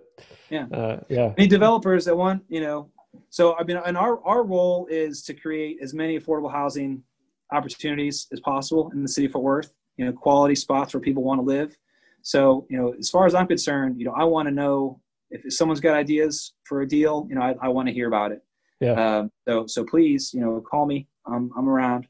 [0.50, 1.34] yeah, uh, yeah.
[1.38, 2.90] Any developers that want, you know,
[3.30, 7.04] so I mean, and our our role is to create as many affordable housing
[7.52, 9.74] opportunities as possible in the city of Fort Worth.
[9.98, 11.78] You know, quality spots where people want to live.
[12.22, 15.00] So, you know, as far as I'm concerned, you know, I want to know
[15.32, 17.26] if someone's got ideas for a deal.
[17.30, 18.42] You know, I, I want to hear about it.
[18.80, 19.18] Yeah.
[19.18, 21.08] Um, so, so please, you know, call me.
[21.26, 22.08] I'm I'm around.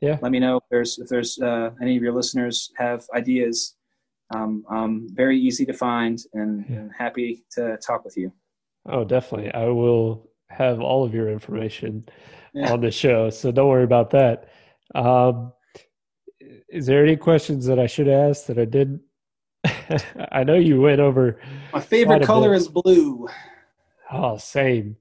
[0.00, 0.18] Yeah.
[0.20, 3.76] Let me know if there's if there's uh, any of your listeners have ideas
[4.34, 6.76] um, um, very easy to find and, yeah.
[6.76, 8.32] and, happy to talk with you.
[8.88, 9.52] Oh, definitely.
[9.52, 12.04] I will have all of your information
[12.54, 12.72] yeah.
[12.72, 14.48] on the show, so don't worry about that.
[14.94, 15.52] Um,
[16.68, 19.02] is there any questions that I should ask that I didn't?
[20.32, 21.40] I know you went over.
[21.72, 22.58] My favorite color bit.
[22.58, 23.28] is blue.
[24.12, 24.96] Oh, same,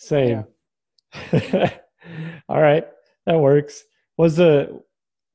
[0.00, 0.44] same.
[1.32, 1.76] Yeah.
[2.48, 2.86] all right,
[3.26, 3.84] that works.
[4.16, 4.82] Was the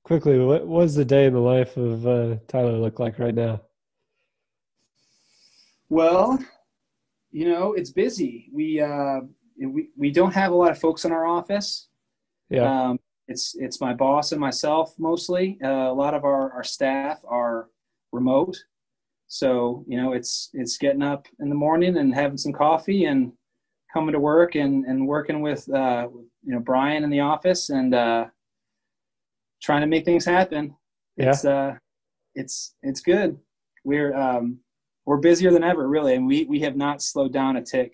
[0.03, 3.61] quickly, what was the day in the life of uh, Tyler look like right now?
[5.89, 6.39] Well,
[7.31, 8.49] you know, it's busy.
[8.51, 9.21] We uh,
[9.59, 11.87] we we don't have a lot of folks in our office.
[12.49, 12.89] Yeah.
[12.89, 15.59] Um, it's it's my boss and myself mostly.
[15.63, 17.69] Uh, a lot of our, our staff are
[18.11, 18.57] remote,
[19.27, 23.31] so you know it's it's getting up in the morning and having some coffee and
[23.95, 26.07] coming to work and and working with uh,
[26.43, 28.25] you know Brian in the office and uh,
[29.63, 30.75] trying to make things happen.
[31.15, 31.29] Yeah.
[31.29, 31.75] It's uh,
[32.35, 33.39] it's it's good.
[33.85, 34.59] We're um,
[35.05, 37.93] we're busier than ever, really, and we we have not slowed down a tick.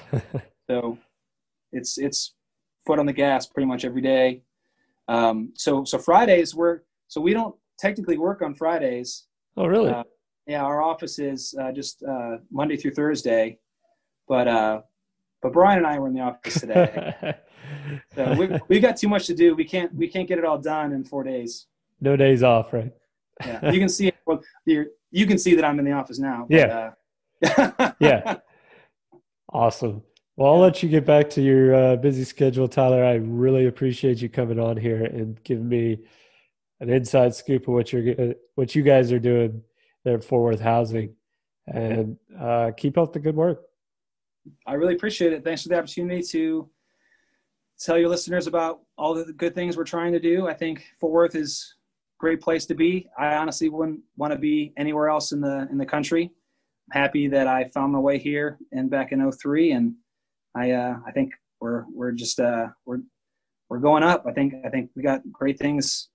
[0.70, 0.96] so
[1.72, 2.34] it's it's
[2.86, 4.42] foot on the gas pretty much every day.
[5.08, 9.26] Um, so so Fridays we're so we don't technically work on Fridays.
[9.56, 9.90] Oh, really?
[9.90, 10.04] Uh,
[10.46, 13.58] yeah, our office is uh, just uh, Monday through Thursday,
[14.28, 14.82] but uh,
[15.42, 17.34] but Brian and I were in the office today.
[18.14, 19.54] so we we got too much to do.
[19.54, 21.66] We can't we can't get it all done in four days.
[22.00, 22.92] No days off, right?
[23.44, 26.46] yeah, you can see well, you you can see that I'm in the office now.
[26.48, 26.90] But, yeah,
[27.78, 28.36] uh, yeah,
[29.52, 30.02] awesome.
[30.36, 33.04] Well, I'll let you get back to your uh, busy schedule, Tyler.
[33.04, 35.98] I really appreciate you coming on here and giving me
[36.80, 39.62] an inside scoop of what you're what you guys are doing
[40.04, 41.14] there at Fort Worth Housing,
[41.66, 43.62] and uh, keep up the good work.
[44.66, 45.44] I really appreciate it.
[45.44, 46.68] Thanks for the opportunity to
[47.78, 50.48] tell your listeners about all the good things we're trying to do.
[50.48, 51.74] I think Fort Worth is
[52.18, 53.08] a great place to be.
[53.18, 56.30] I honestly wouldn't want to be anywhere else in the in the country.
[56.92, 59.94] I'm happy that I found my way here and back in 03 and
[60.54, 63.00] I uh, I think we're we're just uh, we're
[63.68, 64.24] we're going up.
[64.26, 66.08] I think I think we got great things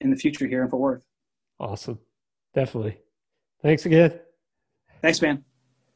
[0.00, 1.06] in the future here in Fort Worth.
[1.60, 1.98] Awesome.
[2.54, 2.98] Definitely.
[3.62, 4.18] Thanks again.
[5.00, 5.44] Thanks, man.